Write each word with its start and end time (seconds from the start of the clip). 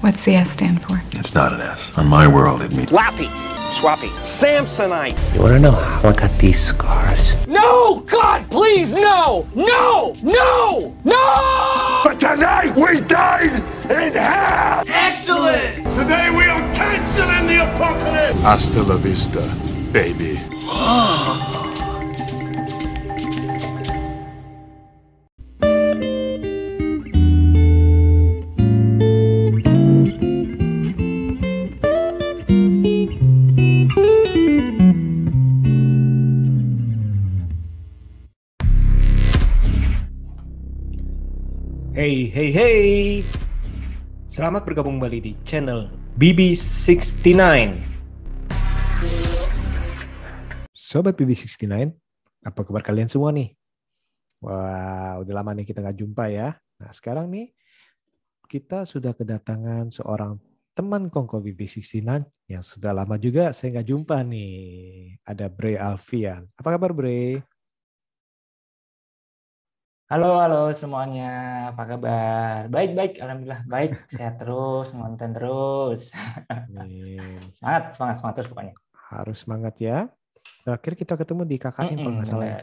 What's 0.00 0.24
the 0.24 0.34
S 0.34 0.50
stand 0.50 0.82
for? 0.82 1.00
It's 1.12 1.34
not 1.34 1.52
an 1.52 1.60
S. 1.60 1.96
On 1.96 2.06
my 2.06 2.26
world, 2.28 2.62
it 2.62 2.72
means 2.74 2.90
Lappy, 2.92 3.28
Swappy, 3.72 4.10
Samsonite. 4.24 5.16
You 5.34 5.40
wanna 5.42 5.58
know 5.58 5.70
how 5.72 6.10
I 6.10 6.12
got 6.12 6.36
these 6.38 6.60
scars? 6.60 7.46
No! 7.46 8.00
God, 8.00 8.50
please, 8.50 8.92
no! 8.92 9.48
No! 9.54 10.14
No! 10.22 10.94
No! 11.04 12.00
But 12.04 12.20
tonight 12.20 12.76
we 12.76 13.00
dine 13.00 13.62
in 13.90 14.12
hell! 14.12 14.84
Excellent! 14.86 15.76
Today 15.98 16.30
we 16.30 16.44
are 16.44 16.60
canceling 16.74 17.46
the 17.46 17.64
apocalypse! 17.64 18.40
Hasta 18.42 18.82
la 18.82 18.96
vista, 18.96 19.40
baby. 19.92 20.38
Oh. 20.68 21.65
Hey, 42.36 42.52
hey. 42.52 43.24
Selamat 44.28 44.68
bergabung 44.68 45.00
kembali 45.00 45.24
di 45.24 45.32
channel 45.40 45.88
BB69. 46.20 47.32
Sobat 50.76 51.16
BB69, 51.16 51.96
apa 52.44 52.60
kabar 52.60 52.84
kalian 52.84 53.08
semua 53.08 53.32
nih? 53.32 53.56
Wah, 54.44 55.16
udah 55.24 55.32
lama 55.32 55.56
nih 55.56 55.64
kita 55.64 55.80
nggak 55.80 55.96
jumpa 55.96 56.28
ya. 56.28 56.60
Nah, 56.76 56.92
sekarang 56.92 57.32
nih 57.32 57.56
kita 58.44 58.84
sudah 58.84 59.16
kedatangan 59.16 59.88
seorang 59.88 60.36
teman 60.76 61.08
kongko 61.08 61.40
BB69 61.40 62.04
yang 62.52 62.60
sudah 62.60 62.92
lama 62.92 63.16
juga 63.16 63.56
saya 63.56 63.80
nggak 63.80 63.88
jumpa 63.88 64.20
nih. 64.28 65.24
Ada 65.24 65.48
Bre 65.48 65.80
Alfian. 65.80 66.44
Apa 66.52 66.76
kabar 66.76 66.92
Bre? 66.92 67.55
Halo, 70.06 70.38
halo 70.38 70.70
semuanya. 70.70 71.26
Apa 71.74 71.82
kabar? 71.82 72.70
Baik, 72.70 72.94
baik. 72.94 73.12
Alhamdulillah 73.18 73.66
baik. 73.66 74.06
Sehat 74.06 74.38
terus, 74.38 74.94
ngonten 74.94 75.34
terus. 75.34 76.14
Amin. 76.46 77.42
Semangat, 77.58 77.90
semangat, 77.98 78.14
semangat 78.22 78.34
terus 78.38 78.50
pokoknya. 78.54 78.74
Harus 79.10 79.38
semangat 79.42 79.74
ya. 79.82 80.06
Terakhir 80.62 80.94
kita 80.94 81.18
ketemu 81.18 81.42
di 81.42 81.56
KKN 81.58 81.98
kalau 81.98 82.14
nggak 82.22 82.28
salah 82.30 82.46
ya. 82.46 82.58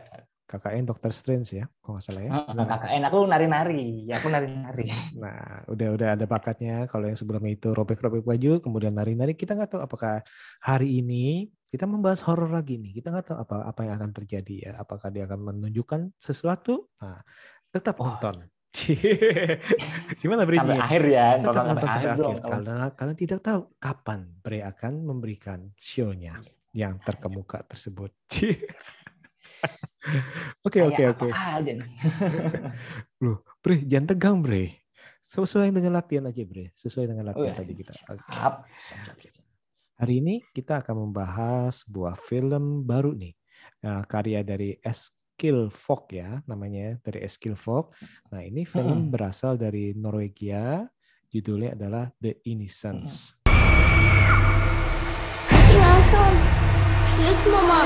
KKN 0.48 0.84
Dr. 0.88 1.12
Strange 1.12 1.50
ya, 1.52 1.66
kalau 1.84 2.00
nggak 2.00 2.06
salah 2.08 2.22
ya. 2.24 2.32
Mm-mm, 2.32 2.64
KKN 2.64 3.02
aku 3.12 3.18
nari-nari. 3.28 3.88
Ya, 4.08 4.24
aku 4.24 4.28
nari-nari. 4.32 4.88
Nah, 5.20 5.68
udah 5.68 5.88
udah 6.00 6.10
ada 6.16 6.24
bakatnya. 6.24 6.88
Kalau 6.88 7.12
yang 7.12 7.20
sebelumnya 7.20 7.52
itu 7.60 7.76
robek-robek 7.76 8.24
baju, 8.24 8.64
kemudian 8.64 8.96
nari-nari, 8.96 9.36
kita 9.36 9.60
nggak 9.60 9.76
tahu 9.76 9.82
apakah 9.84 10.24
hari 10.64 11.04
ini 11.04 11.52
kita 11.74 11.90
membahas 11.90 12.22
horor 12.30 12.54
lagi 12.54 12.78
nih. 12.78 13.02
Kita 13.02 13.10
nggak 13.10 13.34
tahu 13.34 13.38
apa 13.42 13.56
apa 13.66 13.82
yang 13.82 13.98
akan 13.98 14.12
terjadi 14.14 14.56
ya. 14.70 14.72
Apakah 14.78 15.10
dia 15.10 15.26
akan 15.26 15.42
menunjukkan 15.42 16.14
sesuatu? 16.22 16.86
Nah, 17.02 17.26
tetap 17.74 17.98
Oh. 17.98 18.14
nonton. 18.14 18.46
Gimana 20.22 20.46
Bre? 20.46 20.58
Sampai 20.62 20.78
akhir 20.78 21.02
ya. 21.10 21.28
Tetap 21.38 21.50
Nonton 21.50 21.66
nonton 21.66 21.78
sampai 21.82 21.90
akhir 21.90 22.10
akhir 22.14 22.38
karena 22.46 22.76
kalian 22.94 23.18
tidak 23.18 23.40
tahu 23.42 23.62
kapan 23.78 24.20
Bre 24.38 24.60
akan 24.62 24.94
memberikan 25.02 25.60
show-nya 25.74 26.38
yang 26.74 27.02
terkemuka 27.02 27.66
tersebut. 27.66 28.14
Oke 30.68 30.84
oke 30.84 31.04
oke. 31.08 31.28
Loh, 33.24 33.48
Bre, 33.64 33.80
jangan 33.88 34.08
tegang, 34.12 34.38
Bre. 34.44 34.84
Sesuai 35.24 35.72
dengan 35.72 35.96
latihan 35.96 36.28
aja, 36.28 36.44
Bre. 36.44 36.76
Sesuai 36.76 37.08
dengan 37.08 37.32
Oh, 37.32 37.40
latihan 37.40 37.56
ya. 37.56 37.60
tadi 37.64 37.72
kita. 37.72 37.94
Oke. 38.12 38.20
Siap. 38.28 38.54
Siap, 38.68 39.00
siap, 39.08 39.18
siap. 39.24 39.43
Hari 39.94 40.26
ini 40.26 40.42
kita 40.58 40.82
akan 40.82 41.06
membahas 41.06 41.86
sebuah 41.86 42.18
film 42.26 42.82
baru 42.82 43.14
nih. 43.14 43.38
Nah, 43.86 44.02
karya 44.10 44.42
dari 44.42 44.74
Eskil 44.82 45.70
Vogt 45.70 46.10
ya, 46.10 46.42
namanya 46.50 46.98
dari 47.06 47.22
Eskil 47.22 47.54
Vogt. 47.54 47.94
Nah, 48.34 48.42
ini 48.42 48.66
film 48.66 49.06
Mm-mm. 49.06 49.14
berasal 49.14 49.54
dari 49.54 49.94
Norwegia. 49.94 50.90
Judulnya 51.30 51.78
adalah 51.78 52.10
The. 52.18 52.42
Slutt, 57.14 57.42
mamma. 57.54 57.82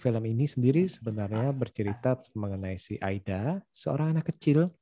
Film 0.00 0.24
ini 0.24 0.48
sendiri 0.48 0.88
sebenarnya 0.88 1.52
bercerita 1.52 2.16
mengenai 2.32 2.80
si 2.80 2.96
Aida, 2.96 3.60
seorang 3.76 4.16
anak 4.16 4.32
kecil 4.32 4.72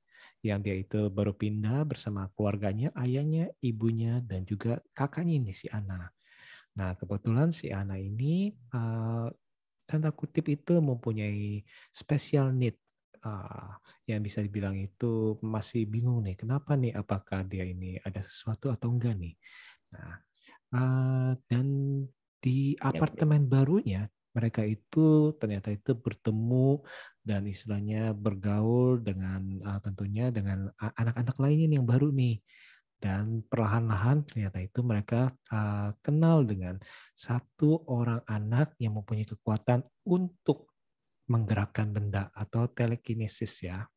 yang 0.47 0.63
dia 0.63 0.79
itu 0.79 1.11
baru 1.11 1.35
pindah 1.35 1.83
bersama 1.83 2.31
keluarganya, 2.39 2.95
ayahnya, 2.95 3.51
ibunya, 3.61 4.23
dan 4.23 4.47
juga 4.47 4.79
kakaknya 4.95 5.43
ini 5.43 5.53
si 5.53 5.67
Ana. 5.69 6.09
Nah, 6.77 6.95
kebetulan 6.95 7.51
si 7.51 7.73
Ana 7.73 7.99
ini 7.99 8.53
eh, 8.53 9.27
tanda 9.87 10.11
kutip 10.15 10.47
itu 10.51 10.79
mempunyai 10.79 11.63
special 11.91 12.55
need 12.55 12.77
eh, 13.21 13.71
yang 14.07 14.23
bisa 14.23 14.41
dibilang 14.41 14.79
itu 14.79 15.37
masih 15.43 15.85
bingung 15.91 16.23
nih, 16.23 16.37
kenapa 16.39 16.79
nih? 16.79 16.95
Apakah 16.95 17.43
dia 17.43 17.67
ini 17.67 17.99
ada 18.01 18.23
sesuatu 18.23 18.71
atau 18.71 18.93
enggak 18.95 19.19
nih? 19.19 19.35
Nah, 19.95 20.15
eh, 20.75 21.33
dan 21.51 21.67
di 22.37 22.79
apartemen 22.79 23.49
barunya 23.51 24.07
mereka 24.37 24.61
itu 24.61 25.33
ternyata 25.41 25.73
itu 25.73 25.97
bertemu 25.97 26.85
dan 27.25 27.49
istilahnya 27.49 28.13
bergaul 28.13 29.01
dengan 29.01 29.41
uh, 29.65 29.81
tentunya 29.81 30.29
dengan 30.29 30.69
a- 30.77 30.93
anak-anak 30.93 31.37
lainnya 31.41 31.81
yang 31.81 31.89
baru 31.89 32.13
nih 32.13 32.45
dan 33.01 33.41
perlahan-lahan 33.49 34.29
ternyata 34.29 34.61
itu 34.61 34.81
mereka 34.85 35.33
uh, 35.49 35.97
kenal 36.05 36.45
dengan 36.45 36.77
satu 37.17 37.89
orang 37.89 38.21
anak 38.29 38.77
yang 38.77 39.01
mempunyai 39.01 39.25
kekuatan 39.25 39.81
untuk 40.05 40.69
menggerakkan 41.27 41.91
benda 41.91 42.31
atau 42.33 42.71
telekinesis 42.71 43.65
ya. 43.65 43.89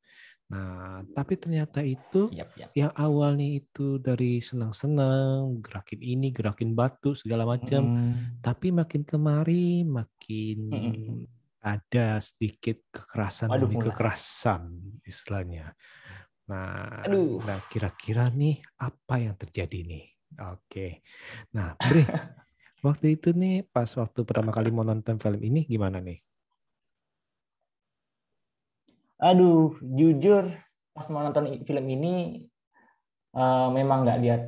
Nah, 0.50 1.06
tapi 1.14 1.38
ternyata 1.38 1.86
itu 1.86 2.34
Yap, 2.34 2.50
yap. 2.58 2.70
yang 2.74 2.90
awalnya 2.98 3.46
itu 3.62 4.02
dari 4.02 4.42
senang-senang, 4.42 5.62
gerakin 5.62 6.02
ini, 6.02 6.34
gerakin 6.34 6.74
batu 6.74 7.14
segala 7.14 7.46
macam, 7.46 7.94
Mm. 7.94 8.42
tapi 8.42 8.74
makin 8.74 9.06
kemari 9.06 9.86
makin 9.86 10.58
Mm-mm. 10.74 11.30
ada 11.62 12.18
sedikit 12.24 12.82
kekerasan 12.90 13.50
Waduh, 13.52 13.68
demi 13.70 13.78
mulai. 13.78 13.94
kekerasan 13.94 14.62
istilahnya. 15.06 15.78
Nah, 16.50 17.06
Aduh. 17.06 17.46
nah 17.46 17.60
kira-kira 17.70 18.34
nih 18.34 18.58
apa 18.82 19.16
yang 19.22 19.36
terjadi 19.38 19.80
nih? 19.86 20.06
Oke. 20.50 21.06
Nah, 21.54 21.78
Bre, 21.78 22.06
waktu 22.88 23.18
itu 23.18 23.30
nih 23.38 23.66
pas 23.70 23.90
waktu 24.02 24.20
pertama 24.26 24.50
kali 24.56 24.70
mau 24.74 24.86
nonton 24.88 25.18
film 25.22 25.42
ini 25.46 25.66
gimana 25.70 26.02
nih? 26.02 26.18
Aduh, 29.20 29.76
jujur 29.84 30.48
pas 30.96 31.08
mau 31.12 31.22
nonton 31.24 31.46
film 31.68 31.86
ini 31.92 32.48
eh, 33.36 33.68
memang 33.72 34.08
nggak 34.08 34.20
lihat 34.24 34.42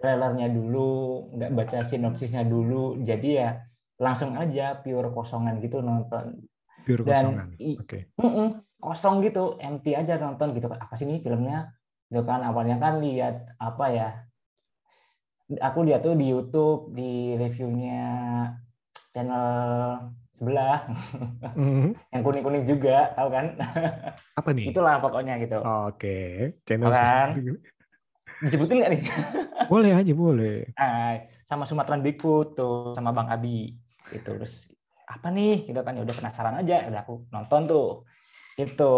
trailernya 0.00 0.48
dulu, 0.52 1.32
nggak 1.36 1.52
baca 1.56 1.78
sinopsisnya 1.84 2.44
dulu, 2.44 3.00
jadi 3.00 3.28
ya 3.40 3.50
langsung 3.96 4.36
aja 4.36 4.76
pure 4.84 5.08
kosongan 5.12 5.60
gitu 5.64 5.80
nonton. 5.80 6.44
Pure 6.84 7.02
Dan 7.04 7.24
kosongan. 7.32 7.48
i- 7.60 7.80
Oke. 7.80 7.98
Mm-mm, 8.20 8.48
kosong 8.80 9.24
gitu, 9.24 9.56
empty 9.60 9.96
aja 9.96 10.20
nonton 10.20 10.52
gitu. 10.56 10.68
Apa 10.68 10.92
sih 10.96 11.08
ini 11.08 11.20
filmnya? 11.24 11.72
Gitu 12.08 12.22
kan 12.28 12.44
awalnya 12.44 12.76
kan 12.76 13.00
lihat 13.00 13.56
apa 13.60 13.86
ya? 13.92 14.08
Aku 15.62 15.86
lihat 15.86 16.02
tuh 16.02 16.18
di 16.18 16.26
YouTube 16.32 16.90
di 16.92 17.38
reviewnya 17.38 18.02
channel 19.14 19.46
sebelah 20.36 20.84
Mhm. 21.56 21.96
yang 22.12 22.22
kuning-kuning 22.22 22.64
juga, 22.68 23.16
tahu 23.16 23.28
kan? 23.32 23.56
Apa 24.36 24.52
nih? 24.52 24.68
Itulah 24.68 25.00
pokoknya 25.00 25.40
gitu. 25.40 25.58
Oke. 25.88 26.52
Channel 26.68 26.92
Kan? 26.92 27.28
Disebutin 28.44 28.76
nggak 28.84 28.92
nih? 28.92 29.02
boleh 29.72 29.92
aja 29.96 30.12
boleh. 30.12 30.68
Ah, 30.76 31.24
sama 31.48 31.64
Sumatran 31.64 32.04
Bigfoot 32.04 32.52
tuh 32.52 32.92
sama 32.92 33.16
Bang 33.16 33.32
Abi 33.32 33.72
gitu 34.06 34.38
terus 34.38 34.70
apa 35.06 35.30
nih 35.30 35.66
gitu 35.66 35.82
kan 35.82 35.94
ya 35.94 36.02
udah 36.02 36.14
penasaran 36.14 36.58
aja 36.58 36.86
udah 36.86 37.00
aku 37.02 37.26
nonton 37.30 37.66
tuh 37.66 37.88
itu 38.58 38.92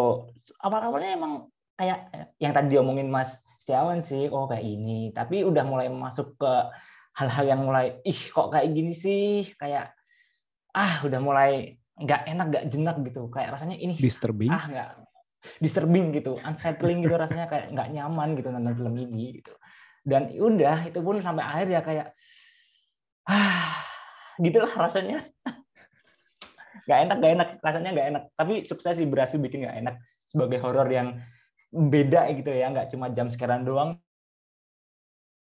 awal-awalnya 0.61 1.17
emang 1.17 1.33
kayak 1.77 2.09
yang 2.41 2.53
tadi 2.53 2.73
diomongin 2.73 3.09
Mas 3.09 3.37
Setiawan 3.61 4.01
sih 4.01 4.29
oh 4.29 4.49
kayak 4.49 4.65
ini 4.65 5.13
tapi 5.13 5.45
udah 5.45 5.65
mulai 5.65 5.89
masuk 5.89 6.37
ke 6.37 6.53
hal-hal 7.17 7.45
yang 7.45 7.61
mulai 7.65 8.01
ih 8.05 8.17
kok 8.17 8.53
kayak 8.53 8.69
gini 8.73 8.93
sih 8.93 9.49
kayak 9.57 9.93
ah 10.79 11.03
udah 11.03 11.19
mulai 11.19 11.75
nggak 11.99 12.23
enak 12.31 12.47
nggak 12.55 12.65
jenak 12.71 12.97
gitu. 13.03 13.27
Kayak 13.35 13.59
rasanya 13.59 13.75
ini 13.75 13.99
Disturbing. 13.99 14.55
ah 14.55 14.65
nggak 14.71 14.91
disturbing 15.59 16.15
gitu. 16.15 16.39
Unsettling 16.43 17.03
gitu 17.03 17.15
rasanya 17.19 17.51
kayak 17.51 17.75
nggak 17.75 17.89
nyaman 17.95 18.39
gitu 18.39 18.49
nonton 18.55 18.75
film 18.79 18.95
ini 18.95 19.43
gitu. 19.43 19.55
Dan 20.07 20.31
udah 20.31 20.87
itu 20.87 20.99
pun 21.03 21.19
sampai 21.19 21.45
akhir 21.45 21.67
ya 21.69 21.81
kayak 21.83 22.07
ah 23.27 23.83
gitulah 24.39 24.71
rasanya. 24.71 25.27
Nggak 26.89 27.01
enak 27.05 27.17
nggak 27.21 27.33
enak 27.37 27.49
rasanya 27.61 27.91
nggak 27.93 28.09
enak. 28.17 28.23
Tapi 28.33 28.55
sukses 28.65 28.97
sih 28.97 29.05
berhasil 29.05 29.37
bikin 29.37 29.69
nggak 29.69 29.77
enak. 29.85 29.95
Sebagai 30.25 30.57
horor 30.65 30.89
yang 30.89 31.21
beda 31.69 32.33
gitu 32.33 32.49
ya 32.49 32.73
nggak 32.73 32.89
cuma 32.97 33.13
jam 33.13 33.29
sekarang 33.29 33.69
doang. 33.69 34.01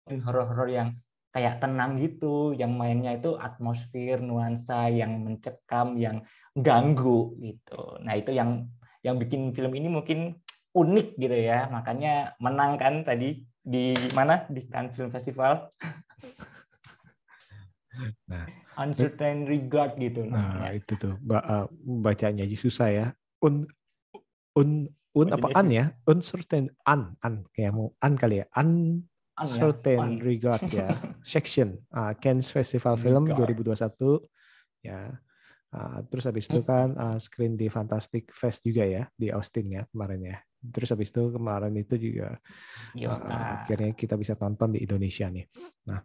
Horor-horor 0.04 0.68
yang 0.68 0.92
kayak 1.28 1.60
tenang 1.60 2.00
gitu 2.00 2.56
yang 2.56 2.72
mainnya 2.74 3.14
itu 3.16 3.36
atmosfer 3.36 4.18
nuansa 4.24 4.88
yang 4.88 5.20
mencekam 5.22 6.00
yang 6.00 6.24
ganggu 6.56 7.36
gitu 7.40 8.00
nah 8.00 8.16
itu 8.16 8.32
yang 8.32 8.66
yang 9.04 9.20
bikin 9.20 9.52
film 9.52 9.72
ini 9.76 9.88
mungkin 9.92 10.40
unik 10.72 11.08
gitu 11.20 11.36
ya 11.36 11.68
makanya 11.68 12.34
menang 12.40 12.80
kan 12.80 13.04
tadi 13.04 13.44
di 13.60 13.92
mana 14.16 14.48
di 14.48 14.64
Cannes 14.68 14.96
Film 14.96 15.12
Festival 15.12 15.68
Nah, 18.30 18.46
uncertain 18.78 19.48
regard 19.48 19.98
gitu 19.98 20.22
nah 20.22 20.54
namanya. 20.54 20.70
itu 20.78 20.92
tuh 20.94 21.14
eh, 21.18 21.66
bacanya 21.98 22.46
aja 22.46 22.56
susah 22.58 22.88
ya. 22.94 23.06
Un 23.42 23.66
un 24.54 24.86
un 25.18 25.26
apa 25.34 25.48
an 25.58 25.66
ya? 25.72 25.84
Uncertain 26.06 26.70
an 26.86 27.18
an 27.24 27.42
kayak 27.50 27.74
mau 27.74 27.90
an 27.98 28.14
kali 28.14 28.44
ya. 28.44 28.46
Un 28.54 29.02
An 29.38 29.46
ya, 29.46 29.54
certain 29.54 30.18
regard 30.18 30.62
ya. 30.68 30.98
Section 31.22 31.78
uh, 31.94 32.12
Cannes 32.18 32.50
Festival 32.50 32.98
Film 32.98 33.30
Regard. 33.30 33.54
2021 33.54 34.26
ya. 34.82 35.14
Ah, 35.68 36.00
terus 36.08 36.24
habis 36.24 36.48
itu 36.48 36.64
kan 36.64 36.96
ah, 36.96 37.20
screen 37.20 37.52
di 37.52 37.68
Fantastic 37.68 38.32
Fest 38.32 38.64
juga 38.64 38.88
ya 38.88 39.04
di 39.12 39.28
Austin 39.28 39.68
ya 39.68 39.82
kemarin 39.92 40.20
ya. 40.24 40.36
Terus 40.64 40.88
habis 40.96 41.12
itu 41.12 41.28
kemarin 41.28 41.76
itu 41.76 41.94
juga 42.00 42.40
nah, 42.96 43.62
akhirnya 43.62 43.92
kita 43.92 44.16
bisa 44.16 44.32
tonton 44.32 44.74
di 44.74 44.80
Indonesia 44.80 45.28
nih. 45.28 45.44
Nah, 45.92 46.00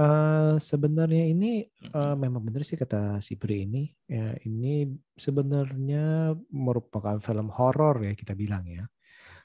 eh, 0.00 0.54
sebenarnya 0.56 1.28
ini 1.28 1.60
eh, 1.68 2.16
memang 2.16 2.40
benar 2.40 2.64
sih 2.64 2.80
kata 2.80 3.20
si 3.20 3.36
Bri 3.36 3.68
ini 3.68 3.84
ya 4.08 4.32
ini 4.48 4.88
sebenarnya 5.12 6.32
merupakan 6.48 7.20
film 7.20 7.52
horor 7.52 8.08
ya 8.08 8.16
kita 8.16 8.32
bilang 8.32 8.64
ya. 8.64 8.88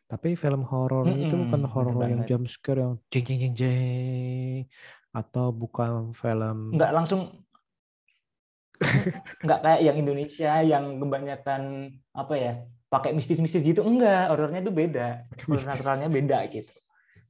Tapi 0.07 0.39
film 0.39 0.63
horornya 0.63 1.27
itu 1.27 1.35
bukan 1.35 1.67
horor 1.67 1.99
yang 2.07 2.23
jump 2.23 2.47
scare 2.47 2.79
yang 2.79 2.93
jeng 3.11 3.23
jeng 3.27 3.39
jeng 3.43 3.53
jeng 3.59 4.63
atau 5.11 5.51
bukan 5.51 6.15
film 6.15 6.71
nggak 6.71 6.91
langsung 6.95 7.43
nggak 9.43 9.59
kayak 9.65 9.81
yang 9.83 9.97
Indonesia 9.97 10.51
yang 10.63 11.01
kebanyakan 11.01 11.61
apa 12.13 12.33
ya 12.37 12.53
pakai 12.87 13.11
mistis-mistis 13.11 13.65
gitu. 13.65 13.83
Enggak 13.83 14.31
horornya 14.31 14.63
itu 14.63 14.71
beda. 14.71 15.07
Horor 15.43 15.65
naturalnya 15.65 16.07
beda 16.07 16.39
gitu. 16.47 16.71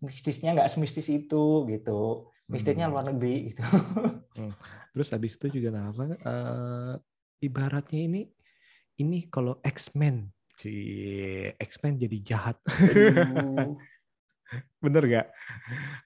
Mistisnya 0.04 0.54
nggak 0.54 0.70
semistis 0.70 1.10
itu 1.10 1.66
gitu. 1.66 2.30
Mistisnya 2.48 2.88
Hmm. 2.88 2.94
luar 2.94 3.06
negeri 3.10 3.52
gitu. 3.52 3.64
Terus 4.94 5.08
habis 5.10 5.34
itu 5.34 5.48
juga 5.50 5.90
apa 5.90 6.04
eh, 6.14 6.94
ibaratnya 7.42 8.02
ini 8.06 8.22
ini 8.98 9.26
kalau 9.30 9.58
X-Men 9.66 10.30
si 10.58 10.74
X-Men 11.62 12.02
jadi 12.02 12.18
jahat. 12.26 12.58
Bener 14.84 15.04
gak? 15.06 15.28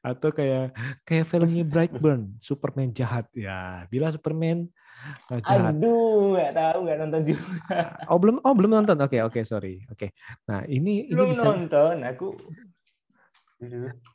Atau 0.02 0.34
kayak 0.34 0.74
kayak 1.08 1.26
filmnya 1.30 1.64
Brightburn, 1.64 2.36
Superman 2.42 2.90
jahat. 2.92 3.30
Ya, 3.32 3.86
bila 3.88 4.12
Superman 4.12 4.68
eh, 5.32 5.42
jahat. 5.46 5.76
aduh 5.78 6.36
nggak 6.36 6.52
tahu 6.54 6.78
nggak 6.86 6.98
nonton 7.06 7.22
juga 7.26 7.44
Oh, 8.10 8.18
belum 8.20 8.42
oh 8.44 8.54
belum 8.58 8.72
nonton. 8.82 8.98
Oke, 9.00 9.22
oke, 9.24 9.42
sorry. 9.46 9.86
Oke. 9.88 10.12
Nah, 10.50 10.66
ini 10.68 11.08
ini 11.08 11.16
belum 11.16 11.32
bisa 11.32 11.46
nonton 11.48 11.96
aku 12.04 12.28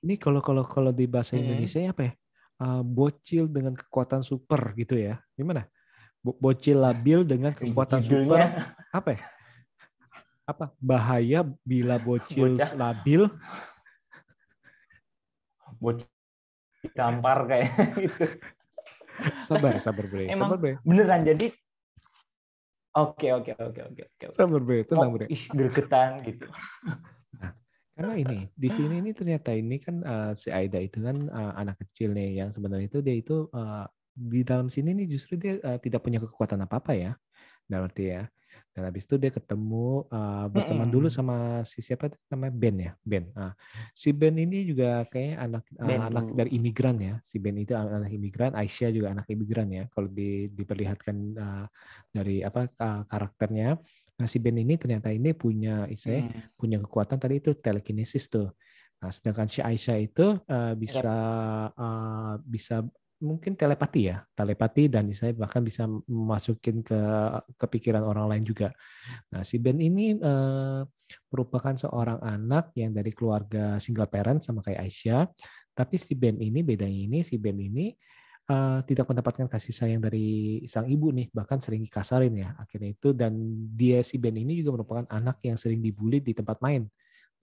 ini 0.02 0.14
kalau 0.18 0.42
kalau 0.42 0.66
kalau 0.66 0.90
di 0.90 1.06
bahasa 1.06 1.38
Hmm. 1.38 1.42
Indonesia 1.46 1.80
apa 1.90 2.02
ya? 2.02 2.12
Eh, 2.56 2.82
bocil 2.82 3.44
dengan 3.52 3.76
kekuatan 3.76 4.20
super 4.24 4.72
gitu 4.74 4.96
ya. 4.96 5.20
Gimana? 5.36 5.68
Bo- 6.18 6.36
Bocil 6.36 6.80
labil 6.82 7.22
dengan 7.22 7.52
kekuatan 7.54 8.00
super. 8.02 8.40
apa 8.90 9.08
ya? 9.14 9.20
Apa 10.46 10.70
bahaya 10.78 11.42
bila 11.66 11.98
bocil 11.98 12.54
Bocah. 12.54 12.70
labil? 12.78 13.26
buat 15.82 15.98
gampar 16.94 17.50
kayak 17.50 17.68
gitu 17.98 18.24
Sabar, 19.42 19.76
sabar 19.82 20.06
bre, 20.06 20.30
Emang- 20.30 20.46
sabar 20.46 20.56
bre, 20.56 20.72
beneran 20.86 21.26
jadi 21.26 21.50
oke 22.94 23.26
oke 23.34 23.50
oke 23.58 23.80
oke 23.82 24.02
oke 24.06 24.24
sabar 24.30 24.60
bre, 24.62 24.86
tenang 24.86 25.10
Oh, 25.10 25.14
bre. 25.18 25.26
ih 25.26 25.42
gregetan 25.50 26.22
gitu 26.22 26.46
Karena 27.96 28.12
ini 28.14 28.46
di 28.54 28.68
sini 28.70 29.00
ini 29.02 29.10
ternyata 29.10 29.50
ini 29.50 29.82
kan 29.82 29.96
eh, 30.00 30.32
si 30.38 30.48
Aida 30.54 30.78
itu 30.78 31.02
kan 31.02 31.16
eh, 31.18 31.52
anak 31.58 31.82
kecil 31.82 32.14
nih 32.14 32.38
yang 32.40 32.54
sebenarnya 32.54 32.86
itu 32.86 32.98
dia 33.02 33.16
itu 33.18 33.50
eh, 33.50 33.84
di 34.14 34.40
dalam 34.46 34.70
sini 34.70 34.94
nih 34.94 35.06
justru 35.10 35.34
dia 35.34 35.58
eh, 35.58 35.78
tidak 35.82 36.00
punya 36.00 36.22
kekuatan 36.22 36.62
apa 36.62 36.78
apa 36.78 36.92
ya, 36.94 37.12
dalam 37.66 37.90
arti 37.90 38.14
ya. 38.14 38.30
Dan 38.76 38.92
habis 38.92 39.08
itu 39.08 39.16
dia 39.16 39.32
ketemu 39.32 40.04
eh, 40.12 40.46
berteman 40.52 40.84
dulu 40.92 41.08
Mm-mm. 41.08 41.16
sama 41.16 41.36
si 41.64 41.80
siapa 41.80 42.12
namanya 42.28 42.52
Ben 42.52 42.76
ya, 42.76 42.92
Ben. 43.00 43.24
Nah, 43.32 43.56
si 43.96 44.12
Ben 44.12 44.36
ini 44.36 44.68
juga 44.68 45.08
kayaknya 45.08 45.36
anak 45.40 45.64
Ben 45.72 46.00
anak 46.04 46.24
dulu. 46.28 46.36
dari 46.36 46.50
imigran 46.60 46.96
ya. 47.00 47.14
Si 47.24 47.40
Ben 47.40 47.56
itu 47.56 47.72
anak 47.72 48.04
anak 48.04 48.12
imigran, 48.12 48.52
Aisyah 48.52 48.90
juga 48.92 49.16
anak 49.16 49.24
imigran 49.32 49.68
ya. 49.72 49.88
Kalau 49.88 50.12
di, 50.12 50.52
diperlihatkan 50.52 51.16
eh, 51.40 51.66
dari 52.12 52.44
apa 52.44 52.68
eh, 52.68 53.02
karakternya. 53.08 53.80
Nah, 54.20 54.26
si 54.28 54.36
Ben 54.44 54.60
ini 54.60 54.76
ternyata 54.76 55.08
ini 55.08 55.32
punya 55.32 55.88
istilahnya 55.88 56.28
Hmm. 56.28 56.52
punya 56.60 56.76
kekuatan 56.84 57.16
tadi 57.16 57.40
itu 57.40 57.56
telekinesis 57.56 58.28
tuh. 58.28 58.52
Nah, 59.00 59.08
sedangkan 59.08 59.48
si 59.48 59.64
Aisyah 59.64 59.96
itu 60.04 60.36
eh, 60.44 60.72
bisa 60.76 61.16
eh, 61.72 62.34
bisa 62.44 62.76
mungkin 63.20 63.56
telepati 63.56 64.12
ya, 64.12 64.20
telepati 64.36 64.92
dan 64.92 65.08
saya 65.16 65.32
bahkan 65.32 65.64
bisa 65.64 65.88
masukin 66.04 66.84
ke 66.84 67.00
kepikiran 67.56 68.04
orang 68.04 68.28
lain 68.28 68.44
juga. 68.44 68.68
Nah, 69.32 69.40
si 69.40 69.56
Ben 69.56 69.80
ini 69.80 70.16
eh, 70.16 70.80
merupakan 71.32 71.74
seorang 71.76 72.20
anak 72.20 72.76
yang 72.76 72.92
dari 72.92 73.12
keluarga 73.16 73.80
single 73.80 74.10
parent 74.10 74.44
sama 74.44 74.60
kayak 74.60 74.84
Aisyah, 74.84 75.22
tapi 75.72 75.96
si 75.96 76.12
Ben 76.12 76.36
ini 76.36 76.60
bedanya 76.60 77.00
ini 77.08 77.18
si 77.24 77.40
Ben 77.40 77.56
ini 77.56 77.96
eh, 78.52 78.78
tidak 78.84 79.08
mendapatkan 79.08 79.48
kasih 79.48 79.72
sayang 79.72 80.00
dari 80.04 80.60
sang 80.68 80.84
ibu 80.84 81.08
nih, 81.08 81.32
bahkan 81.32 81.56
sering 81.56 81.80
dikasarin 81.88 82.36
ya 82.36 82.52
akhirnya 82.60 82.92
itu. 82.92 83.16
Dan 83.16 83.32
dia 83.72 84.04
si 84.04 84.20
Ben 84.20 84.36
ini 84.36 84.60
juga 84.60 84.76
merupakan 84.80 85.08
anak 85.08 85.40
yang 85.40 85.56
sering 85.56 85.80
dibully 85.80 86.20
di 86.20 86.36
tempat 86.36 86.60
main 86.60 86.84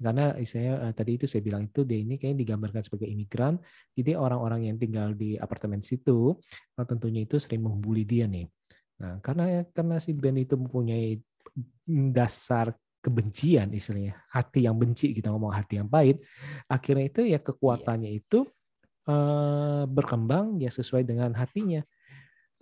karena 0.01 0.33
saya 0.43 0.91
tadi 0.91 1.21
itu 1.21 1.25
saya 1.29 1.41
bilang 1.45 1.69
itu 1.69 1.85
dia 1.85 2.01
ini 2.01 2.17
kayaknya 2.17 2.47
digambarkan 2.47 2.81
sebagai 2.81 3.07
imigran. 3.07 3.61
Jadi 3.93 4.17
orang-orang 4.17 4.67
yang 4.71 4.77
tinggal 4.81 5.13
di 5.13 5.37
apartemen 5.37 5.85
situ 5.85 6.37
eh, 6.77 6.85
tentunya 6.85 7.23
itu 7.23 7.37
sering 7.37 7.63
membuli 7.63 8.03
dia 8.03 8.25
nih. 8.25 8.47
Nah 9.01 9.21
karena 9.21 9.67
karena 9.69 9.97
si 10.01 10.11
Ben 10.15 10.37
itu 10.39 10.57
mempunyai 10.57 11.19
dasar 12.13 12.73
kebencian 13.03 13.67
istilahnya 13.75 14.15
hati 14.31 14.63
yang 14.63 14.79
benci 14.79 15.11
kita 15.11 15.27
ngomong 15.27 15.51
hati 15.51 15.75
yang 15.75 15.91
pahit 15.91 16.23
akhirnya 16.71 17.11
itu 17.11 17.21
ya 17.27 17.35
kekuatannya 17.43 18.15
itu 18.15 18.47
eh, 19.11 19.83
berkembang 19.91 20.55
ya 20.63 20.71
sesuai 20.71 21.03
dengan 21.03 21.35
hatinya 21.35 21.83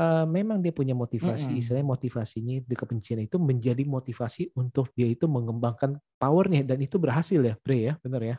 Eh, 0.02 0.26
memang 0.26 0.58
dia 0.66 0.74
punya 0.74 0.98
motivasi, 0.98 1.46
Mm-mm. 1.46 1.62
istilahnya 1.62 1.86
motivasinya 1.94 2.56
di 2.66 2.74
kebencian 2.74 3.22
itu 3.22 3.38
menjadi 3.38 3.86
motivasi 3.86 4.50
untuk 4.58 4.90
dia 4.98 5.06
itu 5.06 5.30
mengembangkan 5.30 6.02
powernya 6.18 6.66
dan 6.66 6.82
itu 6.82 6.98
berhasil 6.98 7.38
ya, 7.38 7.54
Bre 7.62 7.78
ya, 7.86 7.94
benar 8.02 8.22
ya, 8.26 8.38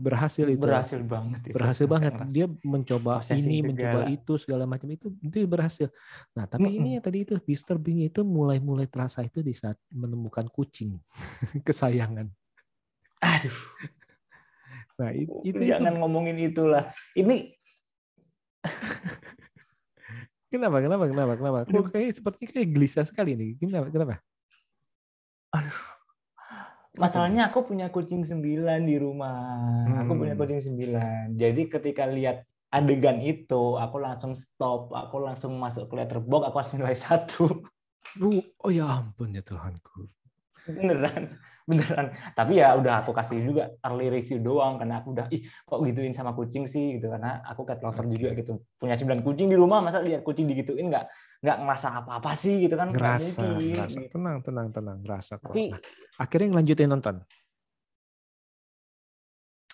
berhasil 0.00 0.48
itu, 0.48 0.64
berhasil 0.64 0.96
banget 1.04 1.40
itu. 1.44 1.52
berhasil 1.52 1.84
banget. 1.92 2.12
Dia 2.32 2.48
mencoba 2.64 3.20
ini, 3.36 3.60
segala. 3.60 3.68
mencoba 3.68 4.00
itu 4.08 4.32
segala 4.40 4.64
macam 4.64 4.88
itu, 4.96 5.12
itu 5.20 5.44
berhasil. 5.44 5.92
Nah, 6.32 6.48
tapi 6.48 6.72
ini 6.72 6.78
Mm-mm. 6.80 6.94
yang 6.96 7.04
tadi 7.04 7.18
itu 7.28 7.34
disturbing 7.44 8.08
itu 8.08 8.24
mulai-mulai 8.24 8.88
terasa 8.88 9.20
itu 9.20 9.44
di 9.44 9.52
saat 9.52 9.76
menemukan 9.92 10.48
kucing 10.48 10.96
kesayangan. 11.68 12.32
aduh 13.20 13.58
Nah, 14.96 15.10
itu, 15.12 15.34
itu, 15.42 15.60
jangan 15.68 15.94
itu 15.94 16.00
ngomongin 16.00 16.36
itulah 16.48 16.84
ini 17.12 17.52
kenapa, 20.52 20.84
kenapa, 20.84 21.04
kenapa, 21.08 21.32
kenapa? 21.40 21.58
Kok 21.64 21.72
Aduh. 21.72 21.88
kayak 21.88 22.12
seperti 22.12 22.42
kayak 22.44 22.68
gelisah 22.68 23.08
sekali 23.08 23.32
nih. 23.32 23.50
Kenapa, 23.56 23.88
kenapa? 23.88 24.14
masalahnya 26.92 27.48
aku 27.48 27.64
punya 27.64 27.88
kucing 27.88 28.20
sembilan 28.20 28.84
di 28.84 28.96
rumah 29.00 29.36
aku 30.04 30.12
punya 30.12 30.36
Hmm. 30.36 30.40
kucing 30.44 30.60
sembilan 30.60 31.36
jadi 31.36 31.62
ketika 31.68 32.04
lihat 32.04 32.44
adegan 32.68 33.20
itu 33.20 33.76
aku 33.76 33.96
langsung 33.96 34.36
stop 34.36 34.92
aku 34.92 35.24
langsung 35.24 35.56
masuk 35.56 35.88
ke 35.88 35.94
letterbox 35.96 36.42
aku 36.48 36.56
langsung 36.60 36.78
nilai 36.84 36.96
satu 36.96 37.44
Uh, 38.20 38.44
oh 38.60 38.68
ya 38.68 38.84
ampun 39.00 39.32
ya 39.32 39.40
Tuhanku. 39.40 40.04
beneran 40.68 41.38
beneran 41.72 42.06
tapi 42.36 42.60
ya 42.60 42.76
udah 42.76 43.02
aku 43.02 43.10
kasih 43.16 43.40
juga 43.40 43.72
early 43.84 44.12
review 44.12 44.38
doang 44.38 44.76
karena 44.76 45.00
aku 45.00 45.16
udah 45.16 45.26
ih 45.32 45.40
kok 45.44 45.80
gituin 45.82 46.12
sama 46.12 46.36
kucing 46.36 46.68
sih 46.68 47.00
gitu 47.00 47.08
karena 47.08 47.40
aku 47.48 47.64
cat 47.64 47.80
lover 47.80 48.04
Oke. 48.04 48.14
juga 48.16 48.28
gitu 48.36 48.52
punya 48.76 48.94
sembilan 48.94 49.20
kucing 49.24 49.48
di 49.48 49.56
rumah 49.56 49.80
masa 49.80 50.04
lihat 50.04 50.22
kucing 50.22 50.46
digituin 50.46 50.92
nggak 50.92 51.04
nggak 51.42 51.56
ngerasa 51.64 51.88
apa 52.04 52.10
apa 52.22 52.30
sih 52.38 52.54
gitu 52.62 52.78
kan 52.78 52.94
ngerasa, 52.94 53.42
ngerasa. 53.42 53.98
gitu. 53.98 54.14
Tenang, 54.14 54.38
tenang, 54.46 54.66
tenang, 54.70 54.98
ngerasa 55.02 55.32
kok. 55.42 55.50
tapi 55.50 55.74
Nah, 55.74 55.80
akhirnya 56.22 56.48
ngelanjutin 56.54 56.88
nonton. 56.90 57.16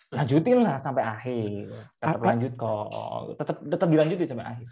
lanjutin 0.08 0.64
lah 0.64 0.80
sampai 0.80 1.04
akhir 1.04 1.68
tetap 2.00 2.16
a- 2.16 2.26
lanjut 2.32 2.52
kok 2.56 2.88
tetap 3.36 3.56
tetap 3.60 3.88
dilanjutin 3.92 4.24
sampai 4.24 4.46
akhir 4.56 4.66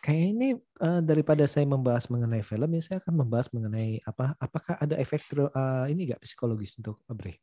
Kayak 0.00 0.24
ini 0.32 0.48
eh, 0.56 1.00
daripada 1.04 1.44
saya 1.44 1.68
membahas 1.68 2.08
mengenai 2.08 2.40
film, 2.40 2.72
ya 2.72 2.80
saya 2.80 2.98
akan 3.04 3.14
membahas 3.20 3.52
mengenai 3.52 4.00
apa? 4.08 4.32
Apakah 4.40 4.80
ada 4.80 4.96
efek 4.96 5.28
eh, 5.36 5.84
ini 5.92 6.08
nggak 6.08 6.24
psikologis 6.24 6.72
untuk 6.80 7.04
Bre? 7.12 7.36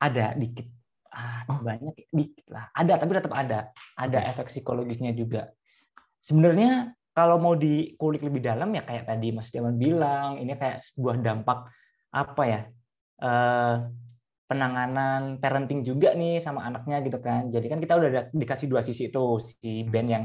Ada 0.00 0.32
dikit. 0.40 0.66
Ah, 1.12 1.44
Oh. 1.48 1.60
banyak 1.64 1.94
ya? 2.00 2.06
dikit 2.12 2.46
lah. 2.48 2.64
Ada 2.72 2.92
tapi 2.96 3.12
tetap 3.12 3.34
ada. 3.36 3.58
Ada 3.96 4.18
Oke. 4.24 4.28
efek 4.32 4.46
psikologisnya 4.52 5.12
juga. 5.12 5.52
Sebenarnya 6.24 6.92
kalau 7.12 7.36
mau 7.36 7.52
dikulik 7.56 8.24
lebih 8.24 8.40
dalam 8.40 8.72
ya 8.72 8.84
kayak 8.88 9.04
tadi 9.04 9.36
Mas 9.36 9.52
Diaman 9.52 9.76
bilang, 9.76 10.40
ini 10.40 10.56
kayak 10.56 10.80
sebuah 10.80 11.16
dampak 11.20 11.68
apa 12.12 12.42
ya? 12.48 12.60
eh, 13.18 13.74
penanganan 14.48 15.36
parenting 15.42 15.84
juga 15.84 16.16
nih 16.16 16.40
sama 16.40 16.64
anaknya 16.64 17.04
gitu 17.04 17.18
kan. 17.20 17.52
Jadi 17.52 17.66
kan 17.68 17.78
kita 17.84 17.92
udah 18.00 18.08
ada- 18.08 18.28
dikasih 18.32 18.66
dua 18.72 18.80
sisi 18.80 19.12
itu, 19.12 19.24
si 19.44 19.84
Ben 19.84 20.08
yang 20.08 20.24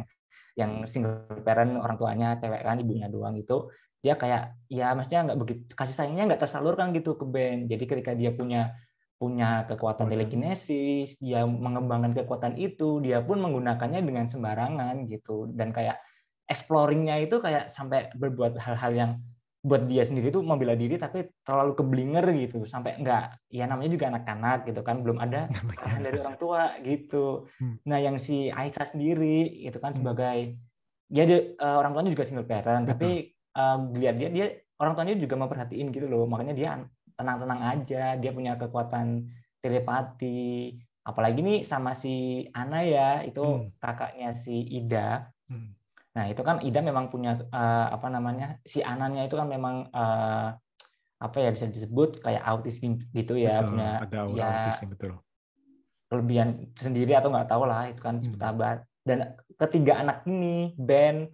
yang 0.55 0.85
single 0.87 1.43
parent 1.43 1.75
orang 1.77 1.97
tuanya 1.97 2.27
cewek 2.37 2.61
kan 2.61 2.77
ibunya 2.77 3.09
doang 3.09 3.33
itu 3.41 3.73
dia 4.03 4.13
kayak 4.13 4.53
ya 4.69 4.93
maksudnya 4.93 5.31
nggak 5.31 5.39
begitu 5.41 5.61
kasih 5.73 5.95
sayangnya 5.97 6.23
nggak 6.33 6.41
tersalurkan 6.47 6.95
gitu 6.95 7.19
ke 7.19 7.25
Ben. 7.27 7.67
Jadi 7.67 7.83
ketika 7.83 8.11
dia 8.15 8.31
punya 8.31 8.71
punya 9.23 9.63
Kekuatan. 9.71 10.11
telekinesis, 10.11 11.15
dia 11.23 11.47
mengembangkan 11.47 12.11
kekuatan 12.11 12.59
itu, 12.59 12.99
dia 12.99 13.23
pun 13.23 13.39
menggunakannya 13.39 14.03
dengan 14.03 14.27
sembarangan 14.27 15.07
gitu 15.07 15.47
dan 15.55 15.71
kayak 15.71 15.95
exploringnya 16.51 17.23
itu 17.23 17.39
kayak 17.39 17.71
sampai 17.71 18.11
berbuat 18.19 18.59
hal-hal 18.59 18.91
yang 18.91 19.11
buat 19.63 19.87
dia 19.87 20.03
sendiri 20.03 20.27
tuh 20.27 20.43
membela 20.43 20.75
diri 20.75 20.99
tapi 20.99 21.23
terlalu 21.47 21.71
keblinger 21.79 22.25
gitu 22.35 22.67
sampai 22.67 22.99
enggak 22.99 23.39
ya 23.47 23.63
namanya 23.63 23.95
juga 23.95 24.11
anak-anak 24.11 24.67
gitu 24.67 24.83
kan 24.83 24.99
belum 24.99 25.23
ada 25.23 25.47
arahan 25.79 26.03
dari 26.03 26.17
orang 26.19 26.35
tua 26.35 26.63
gitu. 26.83 27.47
Hmm. 27.63 27.79
Nah 27.87 27.97
yang 28.03 28.19
si 28.19 28.51
Aisyah 28.51 28.83
sendiri 28.91 29.47
itu 29.63 29.79
kan 29.79 29.95
Hmm. 29.95 30.03
sebagai 30.03 30.59
ya 31.07 31.23
dia, 31.23 31.39
eh, 31.55 31.75
orang 31.79 31.95
tuanya 31.95 32.11
juga 32.11 32.27
single 32.27 32.43
parent 32.43 32.83
tapi 32.91 33.31
eh, 33.31 33.77
dilihat 33.95 34.15
dia 34.19 34.29
dia 34.35 34.45
orang 34.83 34.93
tuanya 34.99 35.15
juga 35.15 35.35
memperhatiin 35.39 35.87
gitu 35.95 36.11
loh 36.11 36.27
makanya 36.27 36.53
dia 36.59 36.69
tenang-tenang 37.15 37.61
aja 37.63 38.19
dia 38.19 38.31
punya 38.35 38.59
kekuatan 38.59 39.31
telepati 39.63 40.75
apalagi 41.03 41.39
nih 41.39 41.59
sama 41.63 41.95
si 41.95 42.47
Ana 42.51 42.83
ya 42.83 43.23
itu 43.23 43.43
Hmm. 43.43 43.71
kakaknya 43.79 44.35
si 44.35 44.59
Ida 44.59 45.31
Hmm. 45.47 45.75
Nah, 46.13 46.25
itu 46.29 46.41
kan 46.45 46.61
Ida 46.61 46.79
memang 46.85 47.09
punya 47.09 47.41
eh, 47.41 47.87
apa 47.95 48.07
namanya? 48.13 48.61
Si 48.63 48.79
Ananya 48.85 49.25
itu 49.25 49.33
kan 49.33 49.49
memang 49.49 49.89
eh, 49.89 50.47
apa 51.23 51.37
ya 51.39 51.49
bisa 51.55 51.65
disebut 51.71 52.19
kayak 52.21 52.43
autis 52.43 52.83
gitu 52.83 53.33
ya, 53.39 53.63
Betul, 53.63 53.69
punya 53.73 53.89
ada 54.03 54.17
aura 54.27 54.37
ya 54.37 54.47
autisnya 54.59 54.87
betul. 54.93 55.11
kelebihan 56.11 56.49
sendiri 56.77 57.17
atau 57.17 57.33
nggak 57.33 57.49
tahu 57.49 57.63
lah 57.65 57.89
itu 57.89 58.01
kan 58.03 58.21
Hmm. 58.21 58.37
sahabat. 58.37 58.77
Dan 59.03 59.33
ketiga 59.57 59.99
anak 60.05 60.23
ini, 60.29 60.77
Ben, 60.77 61.33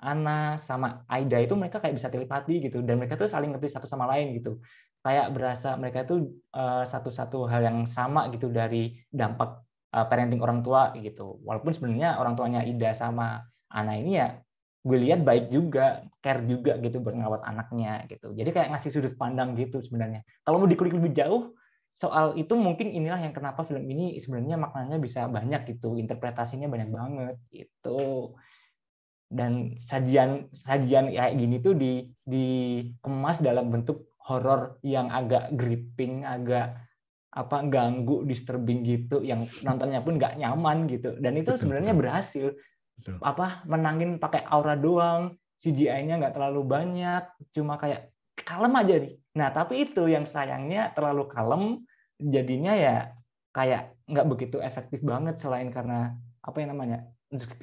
Ana 0.00 0.56
sama 0.60 1.04
Aida 1.08 1.38
itu 1.44 1.54
mereka 1.56 1.78
kayak 1.80 1.96
bisa 1.96 2.08
telepati 2.12 2.60
gitu 2.64 2.80
dan 2.84 3.00
mereka 3.00 3.16
tuh 3.20 3.28
saling 3.28 3.52
ngerti 3.52 3.68
satu 3.76 3.86
sama 3.88 4.08
lain 4.08 4.36
gitu. 4.40 4.60
Kayak 5.04 5.36
berasa 5.36 5.76
mereka 5.76 6.08
itu 6.08 6.14
eh, 6.56 6.84
satu-satu 6.88 7.44
hal 7.52 7.60
yang 7.68 7.78
sama 7.84 8.32
gitu 8.32 8.48
dari 8.48 8.96
dampak 9.12 9.64
eh, 9.92 10.06
parenting 10.08 10.40
orang 10.40 10.64
tua 10.64 10.92
gitu. 10.96 11.40
Walaupun 11.44 11.72
sebenarnya 11.76 12.16
orang 12.20 12.34
tuanya 12.38 12.60
Ida 12.64 12.96
sama 12.96 13.44
Ana 13.74 13.98
ini 13.98 14.22
ya 14.22 14.38
gue 14.84 14.98
lihat 15.00 15.24
baik 15.24 15.48
juga, 15.48 16.04
care 16.20 16.44
juga 16.44 16.76
gitu 16.76 17.00
buat 17.00 17.16
ngawat 17.16 17.42
anaknya 17.48 18.04
gitu. 18.06 18.36
Jadi 18.36 18.52
kayak 18.52 18.68
ngasih 18.76 18.90
sudut 18.92 19.14
pandang 19.16 19.56
gitu 19.56 19.80
sebenarnya. 19.80 20.20
Kalau 20.44 20.60
mau 20.60 20.68
dikulik 20.68 20.92
lebih 20.92 21.16
jauh 21.16 21.56
soal 21.96 22.36
itu 22.36 22.52
mungkin 22.52 22.92
inilah 22.92 23.16
yang 23.16 23.32
kenapa 23.32 23.64
film 23.64 23.86
ini 23.88 24.20
sebenarnya 24.20 24.60
maknanya 24.60 25.00
bisa 25.00 25.24
banyak 25.24 25.72
gitu, 25.72 25.96
interpretasinya 25.96 26.68
banyak 26.68 26.90
banget 26.92 27.36
gitu. 27.48 28.36
Dan 29.24 29.80
sajian 29.80 30.52
sajian 30.52 31.08
kayak 31.10 31.34
gini 31.40 31.56
tuh 31.64 31.74
di 31.74 32.04
dikemas 32.28 33.40
dalam 33.40 33.72
bentuk 33.72 34.12
horor 34.20 34.76
yang 34.84 35.08
agak 35.08 35.48
gripping, 35.56 36.28
agak 36.28 36.76
apa 37.34 37.66
ganggu, 37.66 38.22
disturbing 38.28 38.84
gitu, 38.84 39.24
yang 39.24 39.48
nontonnya 39.64 40.04
pun 40.04 40.20
nggak 40.20 40.38
nyaman 40.38 40.86
gitu. 40.92 41.16
Dan 41.18 41.40
itu 41.40 41.56
sebenarnya 41.56 41.96
berhasil 41.96 42.52
Betul. 42.94 43.18
apa 43.20 43.66
menangin 43.66 44.22
pakai 44.22 44.46
aura 44.46 44.78
doang 44.78 45.34
CGI-nya 45.58 46.20
nggak 46.20 46.34
terlalu 46.36 46.62
banyak 46.62 47.22
cuma 47.50 47.74
kayak 47.80 48.14
kalem 48.38 48.74
aja 48.76 48.94
nih. 49.00 49.14
Nah 49.34 49.48
tapi 49.50 49.88
itu 49.88 50.06
yang 50.06 50.28
sayangnya 50.28 50.92
terlalu 50.94 51.26
kalem 51.26 51.62
jadinya 52.20 52.72
ya 52.76 52.96
kayak 53.54 53.94
nggak 54.06 54.26
begitu 54.30 54.56
efektif 54.60 55.00
banget 55.02 55.40
selain 55.40 55.70
karena 55.74 56.14
apa 56.44 56.56
yang 56.60 56.76
namanya 56.76 57.08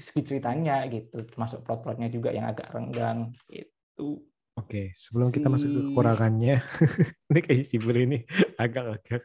segi 0.01 0.21
ceritanya 0.25 0.83
gitu 0.91 1.23
termasuk 1.27 1.63
plot-plotnya 1.63 2.11
juga 2.11 2.33
yang 2.35 2.49
agak 2.49 2.67
renggang 2.73 3.31
gitu. 3.47 4.19
Oke, 4.59 4.91
sebelum 4.99 5.31
kita 5.31 5.47
masuk 5.47 5.71
ke 5.71 5.79
Si- 5.79 5.83
kekurangannya, 5.95 6.59
ini 7.31 7.39
kayak 7.39 7.63
si 7.63 7.79
Bri 7.79 8.03
ini 8.03 8.19
agak-agak 8.59 9.23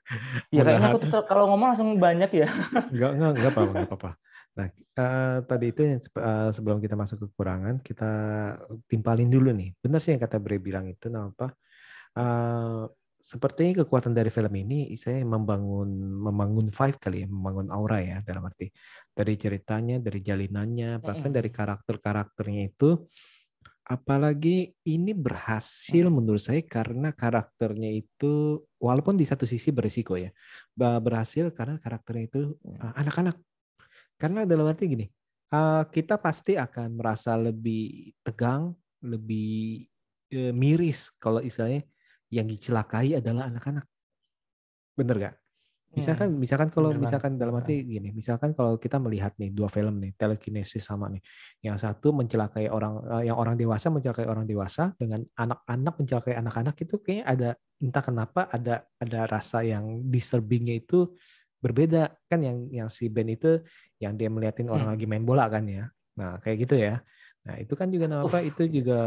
ya 0.55 0.63
kayaknya 0.63 0.95
aku 0.95 0.99
tuh 1.03 1.27
kalau 1.27 1.51
ngomong 1.51 1.75
langsung 1.75 1.99
banyak 1.99 2.31
ya. 2.31 2.49
Enggak, 2.95 3.11
enggak, 3.19 3.31
enggak 3.35 3.53
apa-apa, 3.53 3.73
enggak 3.75 3.91
apa-apa. 3.91 4.11
Nah, 4.57 4.69
eh, 4.73 5.39
tadi 5.45 5.67
itu 5.69 5.81
yang 5.85 6.01
eh, 6.01 6.51
sebelum 6.57 6.79
kita 6.81 6.97
masuk 6.97 7.17
ke 7.21 7.27
kekurangan, 7.33 7.85
kita 7.85 8.11
timpalin 8.89 9.29
dulu 9.29 9.53
nih. 9.53 9.77
Benar 9.77 10.01
sih 10.01 10.17
yang 10.17 10.23
kata 10.25 10.41
Bre 10.41 10.57
bilang 10.57 10.89
itu, 10.89 11.13
nah 11.13 11.29
apa? 11.29 11.53
Eh, 12.17 12.85
sepertinya 13.27 13.83
kekuatan 13.83 14.15
dari 14.15 14.31
film 14.31 14.55
ini 14.55 14.95
saya 14.95 15.19
membangun 15.27 15.89
membangun 15.99 16.71
vibe 16.71 16.99
kali 17.03 17.19
ya, 17.25 17.29
membangun 17.29 17.69
aura 17.75 17.99
ya 17.99 18.17
dalam 18.23 18.47
arti 18.47 18.71
dari 19.11 19.35
ceritanya, 19.37 19.99
dari 19.99 20.21
jalinannya, 20.23 21.03
bahkan 21.03 21.35
dari 21.35 21.51
karakter-karakternya 21.51 22.63
itu. 22.71 23.03
Apalagi 23.87 24.75
ini 24.83 25.15
berhasil 25.15 26.11
menurut 26.11 26.43
saya 26.43 26.59
karena 26.67 27.15
karakternya 27.15 27.95
itu 27.95 28.59
walaupun 28.83 29.15
di 29.15 29.23
satu 29.23 29.47
sisi 29.47 29.71
berisiko 29.71 30.19
ya, 30.19 30.31
berhasil 30.75 31.55
karena 31.55 31.79
karakternya 31.79 32.25
itu 32.27 32.41
uh, 32.67 32.95
anak-anak. 32.99 33.39
Karena 34.17 34.49
dalam 34.49 34.65
arti 34.65 34.85
gini, 34.89 35.07
uh, 35.53 35.85
kita 35.89 36.17
pasti 36.17 36.57
akan 36.57 36.97
merasa 36.97 37.37
lebih 37.37 38.13
tegang, 38.25 38.73
lebih 39.05 39.85
eh, 40.33 40.51
miris 40.51 41.15
kalau 41.23 41.39
istilahnya 41.39 41.87
yang 42.33 42.49
dicelakai 42.51 43.15
adalah 43.21 43.47
anak-anak. 43.47 43.87
Bener 44.99 45.17
gak? 45.21 45.37
Misalkan, 45.97 46.29
Hmm, 46.29 46.41
misalkan 46.43 46.69
kalau 46.69 46.93
bener 46.93 46.99
banget. 47.01 47.09
misalkan 47.09 47.33
dalam 47.41 47.55
arti 47.57 47.75
gini, 47.81 48.13
misalkan 48.13 48.53
kalau 48.53 48.77
kita 48.77 49.01
melihat 49.01 49.33
nih 49.41 49.49
dua 49.49 49.73
film 49.73 49.97
nih, 49.97 50.13
telekinesis 50.19 50.85
sama 50.85 51.09
nih, 51.09 51.25
yang 51.65 51.81
satu 51.81 52.13
mencelakai 52.13 52.69
orang, 52.69 53.01
eh, 53.17 53.33
yang 53.33 53.39
orang 53.41 53.57
dewasa 53.57 53.89
mencelakai 53.89 54.29
orang 54.29 54.45
dewasa 54.45 54.93
dengan 55.01 55.25
anak-anak 55.39 55.95
mencelakai 55.97 56.35
anak-anak 56.37 56.77
itu 56.85 57.01
kayaknya 57.01 57.25
ada 57.25 57.51
entah 57.81 58.05
kenapa 58.05 58.41
ada 58.53 58.85
ada 59.01 59.21
rasa 59.25 59.65
yang 59.65 60.05
disturbingnya 60.05 60.85
itu 60.85 61.17
berbeda 61.65 62.13
kan 62.29 62.45
yang 62.45 62.69
yang 62.69 62.89
si 62.93 63.09
Ben 63.09 63.33
itu 63.33 63.65
yang 64.03 64.15
dia 64.15 64.29
meliatin 64.29 64.69
orang 64.69 64.91
Hmm. 64.91 64.95
lagi 64.99 65.07
main 65.09 65.25
bola 65.25 65.49
kan 65.49 65.65
ya, 65.69 65.89
nah 66.19 66.37
kayak 66.43 66.57
gitu 66.69 66.75
ya, 66.77 67.01
nah 67.47 67.55
itu 67.61 67.73
kan 67.79 67.89
juga 67.89 68.07
apa 68.25 68.39
itu 68.45 68.63
juga 68.69 68.99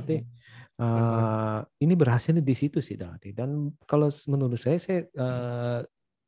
arti 0.00 0.16
eh, 0.80 1.58
ini 1.84 1.94
berhasil 1.94 2.32
di 2.36 2.54
situ 2.56 2.78
sih 2.80 2.96
dalam 2.96 3.16
arti 3.20 3.30
dan 3.36 3.70
kalau 3.84 4.08
menurut 4.32 4.56
saya 4.56 4.78
saya 4.80 5.04
eh, 5.06 5.80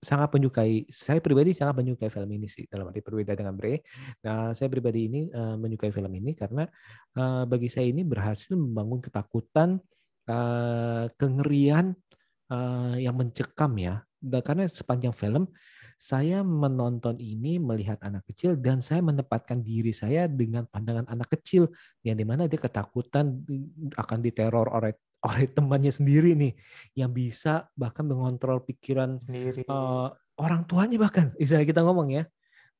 sangat 0.04 0.36
menyukai 0.36 0.84
saya 0.92 1.16
pribadi 1.24 1.56
sangat 1.56 1.80
menyukai 1.80 2.12
film 2.12 2.28
ini 2.36 2.44
sih 2.44 2.68
dalam 2.68 2.92
arti 2.92 3.00
berbeda 3.00 3.32
dengan 3.32 3.56
Bre. 3.56 3.80
Nah, 4.20 4.52
saya 4.52 4.68
pribadi 4.68 5.08
ini 5.08 5.20
eh, 5.32 5.56
menyukai 5.56 5.88
film 5.88 6.12
ini 6.12 6.36
karena 6.36 6.68
eh, 7.16 7.44
bagi 7.48 7.72
saya 7.72 7.88
ini 7.88 8.04
berhasil 8.04 8.52
membangun 8.52 9.00
ketakutan, 9.00 9.80
eh, 10.28 11.08
kengerian 11.16 11.96
eh, 12.52 12.96
yang 13.00 13.16
mencekam 13.16 13.72
ya. 13.80 14.04
Karena 14.44 14.68
sepanjang 14.68 15.16
film 15.16 15.48
saya 15.98 16.44
menonton 16.44 17.16
ini 17.18 17.56
melihat 17.62 17.98
anak 18.04 18.26
kecil 18.28 18.58
dan 18.58 18.84
saya 18.84 19.00
menempatkan 19.00 19.62
diri 19.64 19.94
saya 19.94 20.28
dengan 20.28 20.66
pandangan 20.68 21.08
anak 21.08 21.32
kecil 21.38 21.70
yang 22.04 22.18
di 22.18 22.26
mana 22.26 22.50
dia 22.50 22.60
ketakutan 22.60 23.42
akan 23.94 24.18
diteror 24.20 24.70
oleh 24.70 24.94
oleh 25.24 25.48
temannya 25.48 25.88
sendiri 25.88 26.36
nih 26.36 26.52
yang 27.00 27.08
bisa 27.08 27.64
bahkan 27.72 28.04
mengontrol 28.04 28.60
pikiran 28.60 29.16
sendiri 29.24 29.64
eh, 29.64 30.08
orang 30.36 30.68
tuanya 30.68 31.00
bahkan 31.00 31.32
istilah 31.40 31.64
kita 31.64 31.80
ngomong 31.80 32.12
ya. 32.12 32.28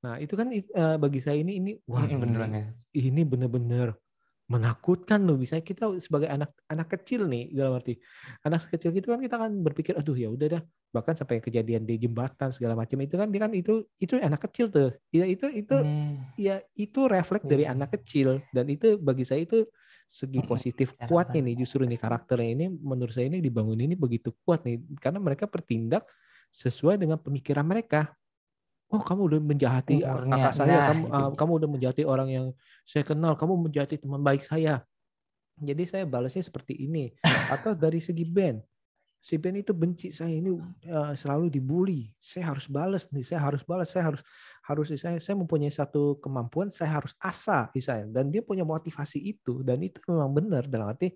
Nah 0.05 0.21
itu 0.21 0.37
kan 0.37 0.53
eh, 0.53 0.97
bagi 1.01 1.25
saya 1.25 1.41
ini 1.41 1.57
ini 1.57 1.73
wah 1.89 2.05
beneran 2.05 2.53
ini, 2.53 2.61
ya 2.61 2.65
ini 3.09 3.23
bener-bener 3.25 3.97
menakutkan 4.45 5.25
loh. 5.25 5.41
Bisa 5.41 5.61
kita 5.65 5.89
sebagai 6.01 6.29
anak 6.29 6.53
anak 6.69 6.89
kecil 6.99 7.25
nih 7.25 7.53
dalam 7.53 7.81
arti 7.81 7.97
anak 8.45 8.69
kecil 8.69 8.93
gitu 8.93 9.09
kan 9.13 9.21
kita 9.21 9.37
kan 9.41 9.51
berpikir 9.65 9.97
aduh 9.97 10.13
ya 10.15 10.29
udah 10.29 10.59
dah 10.59 10.63
bahkan 10.95 11.19
sampai 11.19 11.43
kejadian 11.43 11.83
di 11.83 11.99
jembatan 11.99 12.55
segala 12.55 12.79
macam 12.79 13.01
itu 13.03 13.19
kan 13.19 13.27
dia 13.27 13.41
kan 13.43 13.51
itu 13.51 13.83
itu 13.99 14.15
anak 14.21 14.47
kecil 14.47 14.71
tuh 14.71 14.95
ya 15.11 15.27
itu 15.27 15.51
itu 15.51 15.75
Hmm. 15.75 16.23
ya 16.39 16.63
itu 16.79 17.01
refleks 17.11 17.49
dari 17.49 17.67
Iya. 17.67 17.75
anak 17.75 17.99
kecil 17.99 18.39
dan 18.55 18.71
itu 18.71 18.95
bagi 19.01 19.27
saya 19.27 19.43
itu 19.43 19.67
segi 20.07 20.39
Mm-mm. 20.39 20.53
positif 20.53 20.95
Cara 20.95 21.09
kuatnya 21.11 21.41
nih 21.51 21.65
justru 21.65 21.83
nih 21.83 21.99
karakternya 21.99 22.51
ini 22.55 22.67
menurut 22.71 23.11
saya 23.11 23.27
ini 23.27 23.43
dibangun 23.43 23.81
ini 23.81 23.99
begitu 23.99 24.31
kuat 24.45 24.63
nih 24.63 24.79
karena 25.03 25.19
mereka 25.19 25.51
bertindak 25.51 26.07
sesuai 26.55 26.95
dengan 27.01 27.19
pemikiran 27.19 27.67
mereka 27.67 28.15
oh 28.95 29.03
kamu 29.03 29.21
udah 29.35 29.41
menjahati 29.43 29.97
Umurnya. 30.07 30.33
kakak 30.39 30.55
saya, 30.55 30.71
Nah, 30.71 30.87
kamu 30.87 31.05
uh, 31.11 31.31
kamu 31.35 31.53
udah 31.59 31.69
menjahati 31.75 32.03
orang 32.07 32.29
yang 32.31 32.47
saya 32.87 33.03
kenal, 33.03 33.35
kamu 33.35 33.67
menjahati 33.67 33.99
teman 33.99 34.23
baik 34.23 34.47
saya. 34.47 34.87
Jadi 35.59 35.83
saya 35.87 36.05
balasnya 36.07 36.43
seperti 36.47 36.79
ini. 36.79 37.11
Atau 37.55 37.75
dari 37.75 37.99
segi 37.99 38.23
Ben, 38.23 38.63
si 39.19 39.35
Ben 39.35 39.59
itu 39.59 39.75
benci 39.75 40.15
saya. 40.15 40.31
Ini 40.31 40.51
uh, 40.91 41.13
selalu 41.19 41.51
dibully. 41.51 42.15
Saya 42.23 42.55
harus 42.55 42.71
balas 42.71 43.11
nih, 43.11 43.27
saya 43.27 43.41
harus 43.43 43.67
balas, 43.67 43.91
saya 43.91 44.15
harus 44.15 44.23
harus 44.63 44.87
saya 44.95 45.19
saya 45.19 45.37
mempunyai 45.37 45.75
satu 45.75 46.23
kemampuan, 46.23 46.71
saya 46.71 47.03
harus 47.03 47.13
asa 47.19 47.69
saya 47.83 48.07
dan 48.07 48.31
dia 48.31 48.47
punya 48.47 48.63
motivasi 48.63 49.19
itu. 49.19 49.67
Dan 49.67 49.83
itu 49.83 49.99
memang 50.07 50.31
benar. 50.31 50.71
Dalam 50.71 50.95
arti 50.95 51.11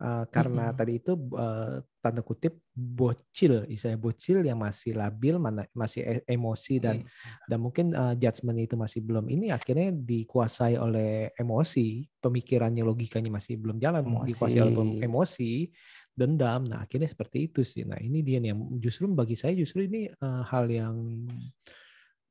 uh, 0.00 0.24
karena 0.28 0.70
Mm-mm. 0.72 0.78
tadi 0.78 0.92
itu 0.98 1.12
uh, 1.36 1.80
tanda 2.02 2.22
kutip 2.22 2.62
bocil, 2.72 3.66
saya 3.74 3.98
bocil 3.98 4.44
yang 4.46 4.60
masih 4.60 4.94
labil, 4.94 5.40
mana 5.42 5.66
masih 5.74 6.02
e- 6.06 6.24
emosi 6.28 6.78
dan 6.78 7.02
dan 7.46 7.58
mungkin 7.62 7.94
uh, 7.94 8.14
judgement 8.18 8.58
itu 8.58 8.74
masih 8.74 9.00
belum 9.06 9.26
ini 9.30 9.54
akhirnya 9.54 9.94
dikuasai 9.94 10.74
oleh 10.78 11.30
emosi 11.38 12.06
pemikirannya 12.18 12.82
logikanya 12.82 13.30
masih 13.38 13.54
belum 13.54 13.78
jalan 13.78 14.02
dikuasai 14.26 14.60
oleh 14.62 15.02
emosi 15.02 15.70
dendam 16.10 16.66
nah 16.66 16.82
akhirnya 16.82 17.06
seperti 17.06 17.52
itu 17.52 17.60
sih 17.62 17.86
nah 17.86 18.00
ini 18.00 18.24
dia 18.24 18.42
nih 18.42 18.50
yang 18.50 18.60
justru 18.82 19.06
bagi 19.12 19.38
saya 19.38 19.54
justru 19.54 19.86
ini 19.86 20.10
uh, 20.10 20.42
hal 20.42 20.66
yang 20.66 21.28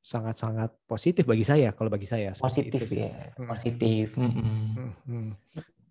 sangat-sangat 0.06 0.70
positif 0.86 1.26
bagi 1.26 1.42
saya 1.42 1.74
kalau 1.74 1.90
bagi 1.90 2.06
saya 2.06 2.30
positif 2.36 2.86
itu 2.86 3.02
ya 3.02 3.34
positif. 3.34 4.14
Hmm, 4.14 4.92
hmm. 5.02 5.30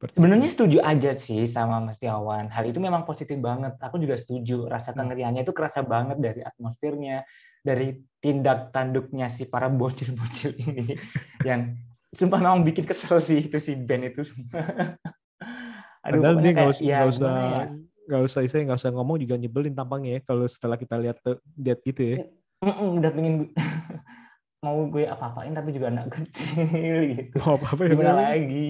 Sebenarnya 0.04 0.50
itu. 0.52 0.56
setuju 0.60 0.78
aja 0.84 1.12
sih 1.16 1.48
sama 1.48 1.80
Mas 1.80 1.98
Tiawan. 1.98 2.52
Hal 2.52 2.68
itu 2.68 2.78
memang 2.78 3.08
positif 3.08 3.40
banget. 3.40 3.80
Aku 3.80 3.96
juga 3.98 4.20
setuju. 4.20 4.68
Rasa 4.68 4.92
Hmm. 4.92 5.08
kengeriannya 5.08 5.42
itu 5.42 5.56
kerasa 5.56 5.82
banget 5.82 6.20
dari 6.20 6.44
atmosfernya, 6.44 7.24
dari 7.64 8.04
tindak 8.20 8.70
tanduknya 8.70 9.32
si 9.32 9.48
para 9.48 9.72
bocil-bocil 9.72 10.54
ini 10.68 10.94
yang 11.42 11.74
sumpah 12.12 12.40
memang 12.40 12.62
bikin 12.62 12.86
kesel 12.86 13.18
sih 13.20 13.40
itu 13.42 13.58
si 13.58 13.74
Ben 13.74 14.04
itu. 14.04 14.22
Aduh, 16.06 16.22
Padahal 16.22 16.36
dia 16.38 16.52
nggak 16.54 16.68
kayak, 16.70 16.76
usah 16.78 16.86
ya 16.86 16.98
nggak 17.02 17.10
usah 17.10 17.18
gimana 17.18 17.42
ya? 17.42 17.66
nggak 18.06 18.22
usah 18.22 18.40
saya 18.46 18.62
nggak 18.70 18.78
usah 18.78 18.92
ngomong 18.94 19.18
juga 19.18 19.36
nyebelin 19.36 19.74
tampangnya 19.74 20.12
ya 20.14 20.22
kalau 20.22 20.46
setelah 20.46 20.78
kita 20.78 20.96
lihat 21.02 21.18
lihat 21.58 21.80
gitu 21.82 22.02
ya 22.06 22.18
Mm-mm, 22.62 23.02
udah 23.02 23.10
pengen 23.10 23.36
mau 24.66 24.86
gue 24.86 25.10
apa-apain 25.10 25.54
tapi 25.54 25.70
juga 25.74 25.90
anak 25.90 26.14
kecil 26.14 26.98
gitu. 27.18 27.34
mau 27.42 27.58
apa 27.58 27.66
apa 27.74 27.82
ya 27.82 27.90
gimana 27.90 28.14
lagi 28.14 28.70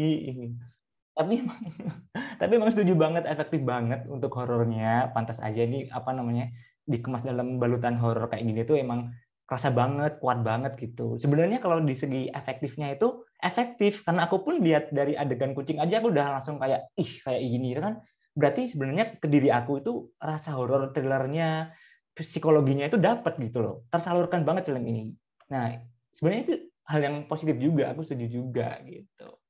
tapi 1.15 1.48
tapi 2.39 2.51
emang 2.60 2.69
setuju 2.69 2.93
banget 2.93 3.24
efektif 3.25 3.63
banget 3.63 4.03
untuk 4.12 4.36
horornya. 4.36 5.10
Pantas 5.15 5.39
aja 5.39 5.63
ini 5.63 5.88
apa 5.89 6.12
namanya 6.12 6.51
dikemas 6.86 7.24
dalam 7.24 7.57
balutan 7.57 7.95
horor 7.95 8.27
kayak 8.27 8.43
gini 8.45 8.62
tuh 8.67 8.77
emang 8.77 9.15
kerasa 9.48 9.72
banget 9.72 10.19
kuat 10.19 10.43
banget 10.43 10.75
gitu. 10.75 11.15
Sebenarnya 11.15 11.63
kalau 11.63 11.79
di 11.79 11.95
segi 11.95 12.27
efektifnya 12.29 12.93
itu 12.93 13.24
efektif 13.39 14.03
karena 14.03 14.27
aku 14.27 14.43
pun 14.43 14.60
lihat 14.60 14.91
dari 14.91 15.15
adegan 15.15 15.55
kucing 15.55 15.79
aja 15.79 16.03
aku 16.03 16.12
udah 16.12 16.38
langsung 16.38 16.60
kayak 16.60 16.91
ih 17.00 17.12
kayak 17.24 17.41
gini 17.41 17.69
kan. 17.79 18.03
Berarti 18.36 18.67
sebenarnya 18.67 19.15
ke 19.15 19.27
diri 19.31 19.48
aku 19.48 19.79
itu 19.79 20.12
rasa 20.19 20.51
horor 20.60 20.91
thrillernya 20.91 21.72
psikologinya 22.12 22.91
itu 22.91 23.00
dapat 23.00 23.39
gitu 23.39 23.63
loh. 23.63 23.75
Tersalurkan 23.88 24.43
banget 24.43 24.67
film 24.67 24.84
ini. 24.84 25.15
Nah 25.48 25.79
sebenarnya 26.12 26.41
itu 26.43 26.55
hal 26.86 27.00
yang 27.01 27.15
positif 27.31 27.55
juga 27.55 27.95
aku 27.95 28.03
setuju 28.03 28.27
juga 28.29 28.77
gitu 28.84 29.45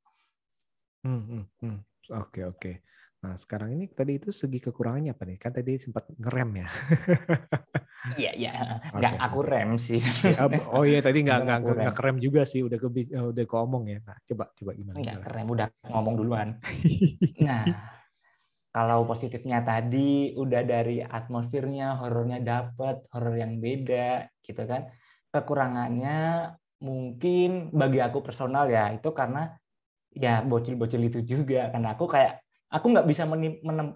Hmm, 1.06 1.22
hmm, 1.22 1.44
hmm. 1.62 1.78
Oke 2.18 2.42
oke. 2.42 2.72
Nah 3.22 3.38
sekarang 3.38 3.78
ini 3.78 3.86
tadi 3.94 4.18
itu 4.18 4.34
segi 4.34 4.58
kekurangannya 4.58 5.14
apa 5.14 5.24
nih? 5.30 5.38
Kan 5.38 5.54
tadi 5.54 5.78
sempat 5.78 6.10
ngerem 6.18 6.66
ya. 6.66 6.68
Iya, 8.18 8.32
iya. 8.38 8.52
Nggak 8.98 9.14
Oke. 9.18 9.26
aku 9.26 9.40
rem 9.46 9.72
sih. 9.82 10.02
Ya, 10.02 10.46
oh 10.70 10.86
iya 10.86 11.02
tadi 11.02 11.26
nggak 11.26 11.40
Nggak 11.42 11.46
nggak 11.46 11.58
aku 11.62 11.70
rem. 11.70 11.82
nggak 11.82 11.96
kerem 11.98 12.18
juga 12.22 12.42
sih. 12.46 12.62
Udah 12.62 12.78
ke 12.78 12.88
udah 13.18 13.46
keomong 13.46 13.84
ya. 13.90 14.00
Nah 14.06 14.18
coba 14.30 14.46
coba 14.54 14.72
gimana? 14.78 14.96
Nggak 14.98 15.16
gimana? 15.18 15.26
keren, 15.26 15.46
udah 15.50 15.68
ngomong 15.90 16.14
duluan. 16.18 16.50
Nah, 17.46 17.68
kalau 18.72 19.04
positifnya 19.04 19.60
tadi 19.66 20.32
udah 20.38 20.62
dari 20.64 21.04
atmosfernya, 21.04 22.00
horornya 22.00 22.40
dapet, 22.40 23.04
horor 23.12 23.36
yang 23.36 23.60
beda, 23.60 24.32
gitu 24.40 24.64
kan. 24.64 24.88
Kekurangannya 25.34 26.50
mungkin 26.80 27.76
bagi 27.76 28.00
aku 28.00 28.24
personal 28.24 28.72
ya, 28.72 28.94
itu 28.96 29.12
karena 29.12 29.52
ya 30.16 30.42
bocil-bocil 30.50 31.02
itu 31.10 31.20
juga. 31.32 31.70
Karena 31.74 31.88
aku 31.96 32.06
kayak, 32.08 32.32
aku 32.72 32.86
nggak 32.92 33.08
bisa 33.12 33.24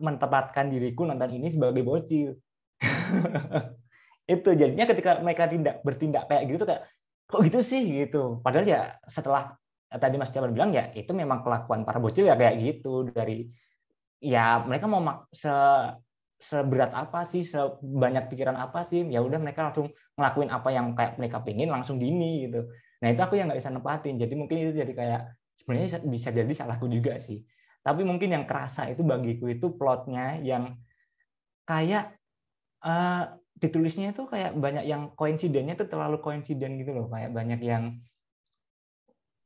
menempatkan 0.03 0.65
diriku 0.73 1.08
nonton 1.10 1.32
ini 1.38 1.47
sebagai 1.51 1.84
bocil. 1.88 2.36
itu 4.34 4.49
jadinya 4.53 4.86
ketika 4.86 5.12
mereka 5.25 5.49
tindak 5.49 5.75
bertindak 5.82 6.29
kayak 6.29 6.43
gitu 6.51 6.63
kayak 6.69 6.84
kok 7.29 7.41
gitu 7.47 7.60
sih? 7.65 7.82
Gitu. 8.05 8.41
Padahal 8.43 8.65
ya 8.67 8.82
setelah 9.10 9.58
tadi 9.89 10.15
Mas 10.21 10.29
Jaman 10.29 10.53
bilang 10.53 10.69
ya 10.69 10.93
itu 10.93 11.12
memang 11.17 11.41
kelakuan 11.41 11.82
para 11.88 11.97
bocil 12.03 12.29
ya 12.29 12.36
kayak 12.38 12.55
gitu. 12.62 13.10
Dari 13.10 13.49
ya 14.19 14.63
mereka 14.67 14.86
mau 14.91 15.01
mak- 15.01 15.32
se 15.34 15.49
seberat 16.39 16.95
apa 16.95 17.27
sih 17.27 17.43
sebanyak 17.43 18.32
pikiran 18.32 18.55
apa 18.55 18.88
sih 18.88 19.03
ya 19.12 19.19
udah 19.19 19.43
mereka 19.43 19.67
langsung 19.67 19.91
ngelakuin 20.15 20.47
apa 20.55 20.69
yang 20.71 20.95
kayak 20.95 21.19
mereka 21.19 21.38
pengen 21.43 21.67
langsung 21.67 21.99
dini 21.99 22.47
gitu. 22.47 22.63
Nah 23.03 23.08
itu 23.12 23.19
aku 23.19 23.36
yang 23.36 23.51
nggak 23.51 23.60
bisa 23.60 23.71
nempatin. 23.75 24.15
Jadi 24.15 24.34
mungkin 24.39 24.55
itu 24.63 24.71
jadi 24.79 24.93
kayak 24.95 25.21
sebenarnya 25.60 26.02
bisa- 26.08 26.34
jadi 26.34 26.54
salahku 26.56 26.88
juga 26.88 27.19
sih. 27.19 27.43
Tapi 27.84 28.02
mungkin 28.04 28.32
yang 28.36 28.45
kerasa 28.50 28.88
itu 28.91 29.04
bagiku 29.04 29.48
itu 29.52 29.76
plotnya 29.76 30.39
yang 30.39 30.80
kayak 31.67 32.15
eh, 32.84 33.24
ditulisnya 33.60 34.15
itu 34.15 34.24
kayak 34.24 34.56
banyak 34.56 34.88
yang 34.88 35.12
koinsidennya 35.19 35.76
itu 35.76 35.86
terlalu 35.91 36.24
koinsiden 36.24 36.80
gitu 36.80 36.91
loh. 36.95 37.08
Kayak 37.12 37.32
banyak 37.36 37.60
yang 37.63 37.84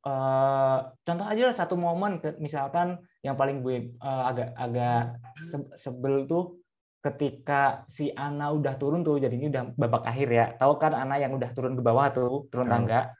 eh, 0.06 0.78
contoh 1.06 1.26
aja 1.26 1.42
lah 1.48 1.56
satu 1.56 1.74
momen 1.78 2.20
ke- 2.22 2.38
misalkan 2.38 3.02
yang 3.26 3.34
paling 3.40 3.64
gue 3.64 3.76
eh, 3.94 4.22
agak 4.30 4.48
agak 4.54 5.00
se- 5.38 5.74
sebel 5.78 6.28
tuh 6.30 6.60
ketika 7.04 7.84
si 7.84 8.08
Ana 8.16 8.48
udah 8.56 8.80
turun 8.80 9.04
tuh 9.04 9.20
jadi 9.20 9.34
ini 9.36 9.52
udah 9.52 9.76
babak 9.76 10.08
akhir 10.08 10.28
ya. 10.32 10.46
Tahu 10.56 10.72
kan 10.80 10.96
Ana 10.96 11.20
yang 11.20 11.36
udah 11.36 11.50
turun 11.52 11.76
ke 11.76 11.82
bawah 11.84 12.08
tuh 12.14 12.48
turun 12.50 12.68
tangga 12.70 13.12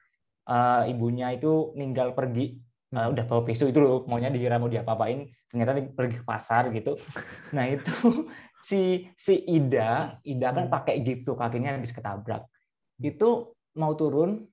Eh, 0.44 0.92
ibunya 0.92 1.33
itu 1.33 1.72
ninggal 1.72 2.12
pergi 2.12 2.61
Hmm. 2.94 3.11
udah 3.11 3.24
bawa 3.26 3.42
pisau 3.42 3.66
itu 3.66 3.83
loh 3.83 4.07
maunya 4.07 4.30
dikira 4.30 4.62
mau 4.62 4.70
diapa-apain 4.70 5.26
ternyata 5.50 5.74
dia 5.74 5.90
pergi 5.90 6.22
ke 6.22 6.24
pasar 6.24 6.70
gitu 6.70 6.94
nah 7.57 7.66
itu 7.66 7.90
si 8.68 9.11
si 9.18 9.35
Ida 9.44 10.22
Ida 10.22 10.48
kan 10.54 10.70
Hmm. 10.70 10.72
pakai 10.72 11.02
gitu 11.02 11.35
kakinya 11.35 11.74
habis 11.74 11.90
ketabrak 11.90 12.46
Hmm. 12.94 13.11
itu 13.11 13.28
mau 13.74 13.90
turun 13.98 14.46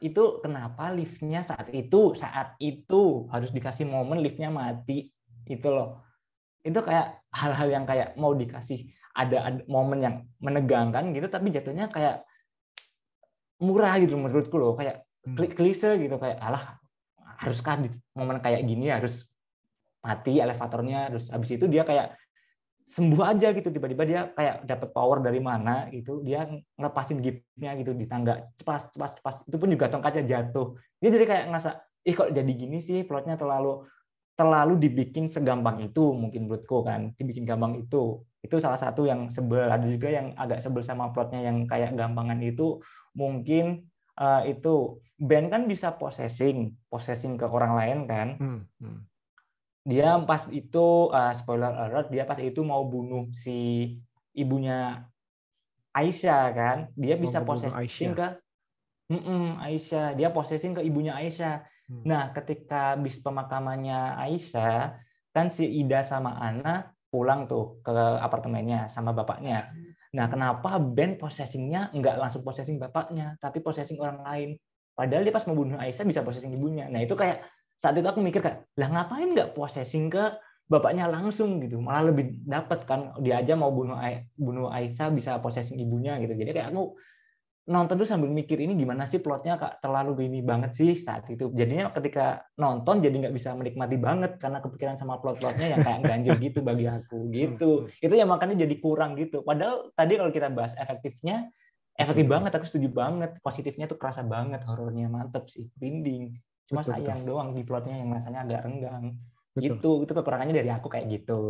itu 0.00 0.40
kenapa 0.40 0.88
liftnya 0.94 1.44
saat 1.44 1.68
itu 1.74 2.14
saat 2.16 2.56
itu 2.56 3.28
harus 3.28 3.50
dikasih 3.52 3.84
momen 3.84 4.24
liftnya 4.24 4.48
mati 4.48 5.12
itu 5.44 5.68
loh 5.68 6.00
itu 6.64 6.78
kayak 6.80 7.20
hal-hal 7.34 7.68
yang 7.68 7.84
kayak 7.84 8.14
mau 8.16 8.32
dikasih 8.32 8.88
ada, 9.12 9.50
ada 9.50 9.60
momen 9.66 9.98
yang 10.00 10.14
menegangkan 10.38 11.10
gitu 11.12 11.26
tapi 11.26 11.50
jatuhnya 11.50 11.90
kayak 11.90 12.22
murah 13.58 13.98
gitu 13.98 14.14
menurutku 14.14 14.54
loh 14.56 14.78
kayak 14.78 15.02
Hmm. 15.26 15.34
kli- 15.34 15.50
klise 15.50 15.98
gitu 15.98 16.14
kayak 16.14 16.38
alah 16.38 16.77
haruskah 17.38 17.78
di 17.78 17.88
momen 18.18 18.42
kayak 18.42 18.66
gini 18.66 18.90
harus 18.90 19.24
mati 20.02 20.42
elevatornya 20.42 21.14
terus 21.14 21.26
habis 21.30 21.50
itu 21.54 21.66
dia 21.70 21.86
kayak 21.86 22.18
sembuh 22.88 23.22
aja 23.22 23.52
gitu. 23.52 23.68
Tiba-tiba 23.68 24.02
dia 24.08 24.20
kayak 24.32 24.64
dapat 24.64 24.88
power 24.96 25.20
dari 25.20 25.38
mana 25.38 25.86
gitu 25.92 26.24
dia 26.24 26.48
ngelepasin 26.80 27.20
gipnya 27.20 27.76
gitu 27.76 27.92
di 27.92 28.08
tangga. 28.08 28.48
Cepas 28.56 28.88
cepas 28.90 29.12
cepas. 29.20 29.36
Itu 29.44 29.56
pun 29.60 29.68
juga 29.68 29.92
tongkatnya 29.92 30.24
jatuh. 30.24 30.74
Dia 30.98 31.10
jadi 31.12 31.24
kayak 31.28 31.44
ngerasa 31.52 31.70
ih 32.08 32.14
kok 32.16 32.32
jadi 32.32 32.52
gini 32.52 32.80
sih? 32.80 33.04
Plotnya 33.04 33.36
terlalu 33.36 33.84
terlalu 34.38 34.78
dibikin 34.78 35.26
segampang 35.26 35.82
itu 35.82 36.14
mungkin 36.14 36.46
menurutku 36.46 36.86
kan 36.86 37.12
dibikin 37.20 37.44
gampang 37.44 37.76
itu. 37.76 38.24
Itu 38.40 38.56
salah 38.58 38.80
satu 38.80 39.04
yang 39.04 39.28
sebel. 39.28 39.68
Ada 39.68 39.84
juga 39.84 40.08
yang 40.08 40.32
agak 40.40 40.64
sebel 40.64 40.80
sama 40.80 41.12
plotnya 41.12 41.44
yang 41.44 41.68
kayak 41.68 41.92
gampangan 41.92 42.40
itu. 42.40 42.80
Mungkin 43.12 43.84
eh, 44.16 44.42
itu 44.48 45.02
Ben 45.18 45.50
kan 45.50 45.66
bisa 45.66 45.98
possessing 45.98 46.78
possessing 46.86 47.34
ke 47.34 47.44
orang 47.44 47.74
lain 47.74 47.98
kan 48.06 48.28
Hmm, 48.38 48.60
hmm. 48.78 48.98
dia 49.82 50.14
pas 50.22 50.46
itu 50.48 50.86
uh, 51.10 51.34
spoiler 51.34 51.74
alert 51.74 52.08
dia 52.08 52.22
pas 52.22 52.38
itu 52.38 52.62
mau 52.62 52.86
bunuh 52.86 53.26
si 53.34 53.92
ibunya 54.32 55.02
Aisyah 55.90 56.42
kan 56.54 56.78
dia 56.94 57.18
Mau 57.18 57.22
bisa 57.26 57.42
possessing 57.42 57.82
Aisyah. 57.82 58.14
ke 58.14 58.28
Mm-mm, 59.08 59.56
Aisyah 59.58 60.14
dia 60.14 60.28
possessing 60.30 60.76
ke 60.76 60.82
ibunya 60.82 61.16
Aisyah 61.16 61.66
Hmm. 61.88 62.04
nah 62.04 62.36
ketika 62.36 63.00
bis 63.00 63.16
pemakamannya 63.16 64.20
Aisyah 64.20 65.00
kan 65.32 65.48
si 65.48 65.64
Ida 65.64 66.04
sama 66.04 66.36
Ana 66.36 66.92
pulang 67.08 67.48
tuh 67.48 67.80
ke 67.80 67.88
apartemennya 68.20 68.92
sama 68.92 69.16
bapaknya 69.16 69.72
nah 70.12 70.28
kenapa 70.28 70.76
Ben 70.76 71.16
possessingnya 71.16 71.88
nggak 71.96 72.20
langsung 72.20 72.44
possessing 72.44 72.76
bapaknya 72.76 73.40
tapi 73.40 73.64
possessing 73.64 73.96
orang 73.96 74.20
lain 74.20 74.50
padahal 74.98 75.22
dia 75.22 75.30
pas 75.30 75.46
mau 75.46 75.54
bunuh 75.54 75.78
Aisyah 75.78 76.02
bisa 76.02 76.26
possessing 76.26 76.50
ibunya. 76.50 76.90
Nah 76.90 77.06
itu 77.06 77.14
kayak 77.14 77.46
saat 77.78 77.94
itu 77.94 78.10
aku 78.10 78.18
mikir 78.18 78.42
kayak 78.42 78.66
lah 78.74 78.90
ngapain 78.90 79.30
nggak 79.30 79.54
possessing 79.54 80.10
ke 80.10 80.34
bapaknya 80.66 81.06
langsung? 81.06 81.62
Gitu. 81.62 81.78
Malah 81.78 82.10
lebih 82.10 82.42
dapat 82.42 82.82
kan 82.82 83.14
dia 83.22 83.38
aja 83.38 83.54
mau 83.54 83.70
bunuh 83.70 83.94
bunuh 84.34 84.66
Aisyah 84.74 85.14
bisa 85.14 85.38
possessing 85.38 85.78
ibunya 85.78 86.18
gitu. 86.18 86.34
Jadi 86.34 86.50
kayak 86.50 86.74
aku 86.74 86.98
nonton 87.68 88.00
tuh 88.00 88.08
sambil 88.08 88.32
mikir 88.32 88.56
ini 88.58 88.74
gimana 88.74 89.06
sih 89.06 89.22
plotnya 89.22 89.54
kak? 89.54 89.78
Terlalu 89.78 90.26
gini 90.26 90.42
banget 90.42 90.74
sih 90.74 90.98
saat 90.98 91.30
itu. 91.30 91.54
Jadinya 91.54 91.94
ketika 91.94 92.42
nonton 92.58 92.98
jadi 92.98 93.14
nggak 93.14 93.34
bisa 93.38 93.54
menikmati 93.54 93.94
banget 94.02 94.42
karena 94.42 94.58
kepikiran 94.58 94.98
sama 94.98 95.22
plot-plotnya 95.22 95.78
yang 95.78 95.80
kayak 95.86 96.02
ganjil 96.02 96.34
gitu 96.50 96.58
bagi 96.66 96.90
aku 96.90 97.30
gitu. 97.30 97.86
Itu 98.02 98.14
ya 98.18 98.26
makanya 98.26 98.66
jadi 98.66 98.74
kurang 98.82 99.14
gitu. 99.14 99.46
Padahal 99.46 99.94
tadi 99.94 100.18
kalau 100.18 100.34
kita 100.34 100.50
bahas 100.50 100.74
efektifnya 100.74 101.54
efektif 101.98 102.24
Betul. 102.24 102.34
banget 102.38 102.52
aku 102.54 102.66
setuju 102.70 102.88
banget 102.94 103.30
positifnya 103.42 103.90
tuh 103.90 103.98
kerasa 103.98 104.22
banget 104.22 104.62
horornya 104.64 105.10
mantep 105.10 105.50
sih 105.50 105.66
rinding 105.82 106.38
cuma 106.70 106.86
Betul, 106.86 106.94
sayang 106.94 107.20
doang 107.26 107.48
di 107.52 107.66
plotnya 107.66 107.98
yang 107.98 108.14
rasanya 108.14 108.46
agak 108.46 108.60
renggang 108.70 109.04
Betul. 109.52 109.62
gitu 109.66 109.90
itu 110.06 110.12
kekurangannya 110.14 110.54
dari 110.54 110.70
aku 110.70 110.86
kayak 110.86 111.10
gitu 111.10 111.40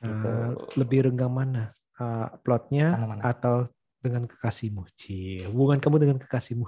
gitu. 0.00 0.32
Eh, 0.32 0.50
lebih 0.80 1.12
renggang 1.12 1.30
mana? 1.30 1.70
Eh, 2.00 2.26
plotnya 2.42 2.96
mana? 2.96 3.22
atau 3.22 3.68
dengan 4.00 4.24
kekasihmu? 4.24 4.88
Cie, 4.96 5.44
hubungan 5.46 5.78
kamu 5.78 5.96
dengan 6.02 6.18
kekasihmu? 6.18 6.66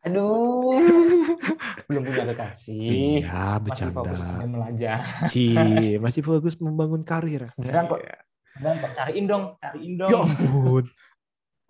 aduh 0.00 0.80
belum 1.92 2.08
punya 2.08 2.24
kekasih 2.32 3.20
Iya, 3.20 3.60
masih 3.60 3.92
fokus 3.92 4.16
bercanda. 4.16 4.32
sambil 4.32 4.48
melajah 4.48 4.98
Cie, 5.28 6.00
masih 6.04 6.22
fokus 6.24 6.56
membangun 6.56 7.04
karir. 7.04 7.52
Beneran 7.60 7.84
kok. 7.84 8.00
Dan 8.56 8.80
kok 8.80 8.92
cariin 8.96 9.24
dong 9.28 9.44
cariin 9.60 9.94
dong 10.00 10.10
Ya 10.10 10.18
ampun. 10.24 10.84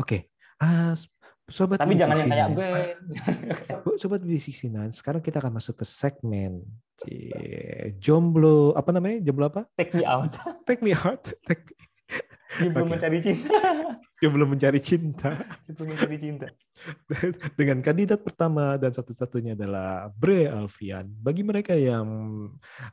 Oke, 0.00 0.32
ah, 0.64 0.96
sobat 1.44 1.76
tapi 1.76 1.92
jangan 1.92 2.16
yang 2.24 2.32
kayak. 2.32 2.48
Ben 2.56 2.96
Sobat 4.00 4.24
bisiksinan, 4.24 4.88
sekarang 4.96 5.20
kita 5.20 5.44
akan 5.44 5.60
masuk 5.60 5.76
ke 5.76 5.84
segmen 5.84 6.64
Cie, 6.96 7.92
jomblo 8.00 8.72
apa 8.72 8.96
namanya? 8.96 9.20
Jomblo 9.20 9.52
apa? 9.52 9.68
take 9.76 9.92
me 9.92 10.08
out 10.08 10.32
Take 10.64 10.80
me 10.80 10.96
out. 10.96 11.28
Take 11.44 11.68
me- 11.68 11.89
dia 12.58 12.68
belum 12.72 12.86
Oke. 12.90 12.94
mencari 12.98 13.18
cinta 13.22 13.60
Jomblo 14.20 14.44
mencari 14.44 14.80
cinta. 14.84 15.32
dia 15.38 15.72
belum 15.72 15.96
mencari 15.96 16.16
cinta 16.20 16.46
dengan 17.58 17.78
kandidat 17.84 18.20
pertama 18.24 18.76
dan 18.80 18.92
satu-satunya 18.92 19.56
adalah 19.56 20.08
Bre 20.12 20.48
Alfian. 20.48 21.08
Bagi 21.08 21.44
mereka 21.44 21.76
yang 21.76 22.08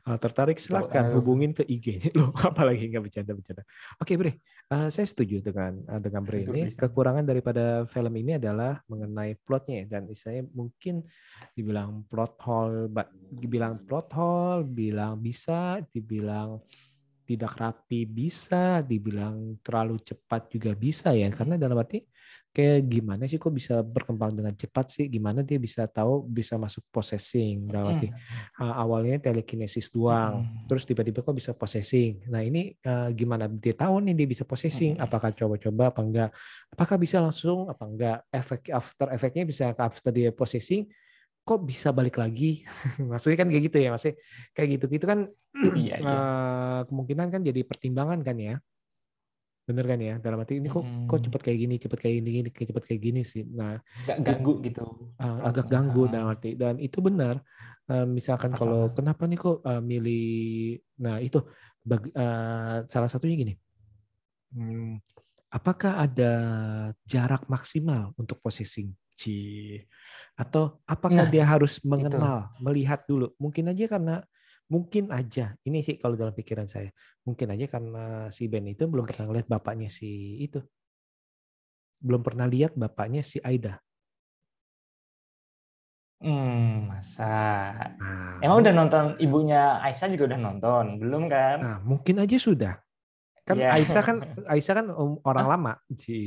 uh, 0.04 0.18
tertarik 0.20 0.60
silakan 0.60 1.12
Tahu. 1.12 1.16
hubungin 1.20 1.56
ke 1.56 1.64
IG-nya. 1.64 2.12
Loh, 2.18 2.32
apalagi 2.36 2.88
nggak 2.88 3.04
bercanda-bercanda. 3.08 3.64
Oke, 4.00 4.16
Bre. 4.16 4.40
Uh, 4.68 4.92
saya 4.92 5.08
setuju 5.08 5.40
dengan 5.40 5.80
uh, 5.88 6.00
dengan 6.00 6.22
Bre 6.24 6.44
ini. 6.44 6.68
bisa. 6.68 6.84
Kekurangan 6.84 7.24
daripada 7.24 7.88
film 7.88 8.12
ini 8.20 8.36
adalah 8.36 8.80
mengenai 8.88 9.36
plotnya 9.40 9.88
dan 9.88 10.04
saya 10.12 10.44
mungkin 10.52 11.00
dibilang 11.56 12.04
plot 12.12 12.34
hole, 12.44 12.92
dibilang 13.32 13.80
plot 13.88 14.08
hole, 14.12 14.68
bilang 14.68 15.16
bisa, 15.20 15.80
dibilang 15.88 16.60
tidak 17.28 17.60
rapi 17.60 18.08
bisa, 18.08 18.80
dibilang 18.80 19.60
terlalu 19.60 20.00
cepat 20.00 20.48
juga 20.48 20.72
bisa 20.72 21.12
ya. 21.12 21.28
Karena 21.28 21.60
dalam 21.60 21.76
arti 21.76 22.00
kayak 22.48 22.88
gimana 22.88 23.28
sih 23.28 23.36
kok 23.36 23.52
bisa 23.52 23.84
berkembang 23.84 24.32
dengan 24.32 24.56
cepat 24.56 24.88
sih? 24.88 25.12
Gimana 25.12 25.44
dia 25.44 25.60
bisa 25.60 25.84
tahu 25.84 26.24
bisa 26.24 26.56
masuk 26.56 26.88
possessing 26.88 27.68
dalam 27.68 28.00
arti 28.00 28.08
uh, 28.64 28.74
awalnya 28.80 29.20
telekinesis 29.20 29.92
doang, 29.92 30.40
Mm. 30.48 30.64
terus 30.64 30.88
tiba-tiba 30.88 31.20
kok 31.20 31.36
bisa 31.36 31.52
possessing. 31.52 32.24
Nah 32.32 32.40
ini 32.40 32.72
uh, 32.88 33.12
gimana 33.12 33.44
dia 33.44 33.76
tahu 33.76 34.00
nih 34.08 34.24
dia 34.24 34.28
bisa 34.32 34.48
possessing? 34.48 34.96
Mm. 34.96 35.04
Apakah 35.04 35.28
coba-coba 35.36 35.92
apa 35.92 36.00
enggak? 36.00 36.30
Apakah 36.72 36.96
bisa 36.96 37.20
langsung 37.20 37.68
apa 37.68 37.84
enggak? 37.84 38.18
Efek 38.32 38.72
after 38.72 39.12
efeknya 39.12 39.44
bisa 39.44 39.76
after 39.76 40.08
dia 40.08 40.32
possessing 40.32 40.88
kok 41.48 41.64
bisa 41.64 41.88
balik 41.96 42.20
lagi? 42.20 42.68
Maksudnya 43.10 43.38
kan 43.40 43.48
kayak 43.48 43.64
gitu 43.72 43.78
ya, 43.80 43.88
maksudnya 43.96 44.16
kayak 44.52 44.68
gitu-gitu 44.76 45.04
kan 45.08 45.20
Iya, 45.82 45.94
iya. 45.96 46.12
eh, 46.12 46.80
kemungkinan 46.92 47.28
kan 47.32 47.40
jadi 47.40 47.60
pertimbangan 47.64 48.20
kan 48.20 48.36
ya. 48.36 48.54
Bener 49.64 49.84
kan 49.84 50.00
ya? 50.00 50.14
Dalam 50.20 50.40
arti 50.44 50.60
ini 50.60 50.68
kok 50.68 50.84
kok 51.08 51.18
Mm. 51.20 51.24
cepet 51.28 51.40
kayak 51.44 51.58
gini, 51.60 51.74
cepet 51.76 51.98
kayak 52.00 52.14
gini, 52.20 52.28
gini, 52.40 52.48
cepet 52.52 52.84
kayak 52.88 53.00
gini 53.04 53.20
sih. 53.24 53.44
Nah, 53.48 53.76
nggak 54.04 54.18
ganggu 54.24 54.52
gitu 54.64 54.84
uh, 55.20 55.38
agak 55.44 55.66
ganggu 55.68 56.06
Ah. 56.06 56.10
dalam 56.12 56.28
arti 56.32 56.50
dan 56.54 56.76
itu 56.76 57.00
benar 57.00 57.40
Uh, 57.88 58.04
misalkan 58.04 58.52
Apa 58.52 58.60
kalau 58.60 58.92
kenapa 58.92 59.24
nih 59.24 59.40
kok 59.40 59.64
uh, 59.64 59.80
milih 59.80 60.76
nah 61.00 61.16
itu 61.24 61.40
bag- 61.80 62.12
uh, 62.12 62.84
salah 62.84 63.08
satunya 63.08 63.32
gini 63.32 63.54
Hmm, 64.52 65.00
apakah 65.48 65.96
ada 66.04 66.32
jarak 67.08 67.48
maksimal 67.48 68.12
untuk 68.20 68.44
possessing 68.44 68.92
Ci 69.18 69.74
atau 70.38 70.78
apakah 70.86 71.26
Nah, 71.26 71.30
dia 71.34 71.42
harus 71.42 71.82
mengenal 71.82 72.54
melihat 72.62 73.02
dulu? 73.10 73.34
Mungkin 73.42 73.74
aja 73.74 73.90
karena 73.90 74.22
mungkin 74.70 75.10
aja 75.10 75.58
ini 75.66 75.82
sih 75.82 75.98
kalau 75.98 76.14
dalam 76.14 76.30
pikiran 76.30 76.70
saya 76.70 76.94
mungkin 77.26 77.50
aja 77.50 77.66
karena 77.66 78.30
si 78.30 78.46
Ben 78.46 78.62
itu 78.70 78.86
belum 78.86 79.10
pernah 79.10 79.34
lihat 79.34 79.50
bapaknya 79.50 79.90
si 79.90 80.38
itu. 80.38 80.62
Belum 81.98 82.22
pernah 82.22 82.46
lihat 82.46 82.78
bapaknya 82.78 83.26
si 83.26 83.42
Aida. 83.42 83.82
Hmm 86.22 86.86
masa? 86.90 87.74
Nah, 87.98 88.42
emang 88.42 88.62
udah 88.62 88.74
nonton 88.74 89.04
ibunya 89.18 89.82
Aisyah 89.82 90.14
juga 90.14 90.34
udah 90.34 90.40
nonton? 90.42 90.84
Belum 91.02 91.26
kan? 91.26 91.58
Nah, 91.58 91.78
mungkin 91.82 92.22
aja 92.22 92.38
sudah. 92.38 92.74
Kan 93.42 93.58
Iya. 93.58 93.74
Aisyah 93.74 94.02
kan 94.02 94.16
Aisyah 94.54 94.74
kan 94.78 94.86
um, 94.94 95.18
orang 95.26 95.46
lama 95.46 95.72
si 95.98 96.18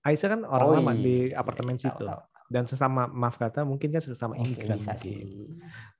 Aisyah 0.00 0.28
kan 0.32 0.40
orang 0.48 0.66
Oh 0.68 0.74
lama 0.80 0.92
iya, 0.96 1.02
di 1.04 1.16
iya, 1.28 1.36
apartemen 1.36 1.76
tahu, 1.76 1.84
situ. 1.84 2.04
tahu. 2.08 2.20
Dan 2.50 2.64
sesama 2.66 3.06
maaf 3.06 3.36
kata 3.38 3.62
mungkin 3.62 3.92
kan 3.94 4.02
sesama 4.02 4.34
Oke, 4.34 4.42
imigran 4.58 4.80
bisa 4.80 4.96
sih. 4.98 5.46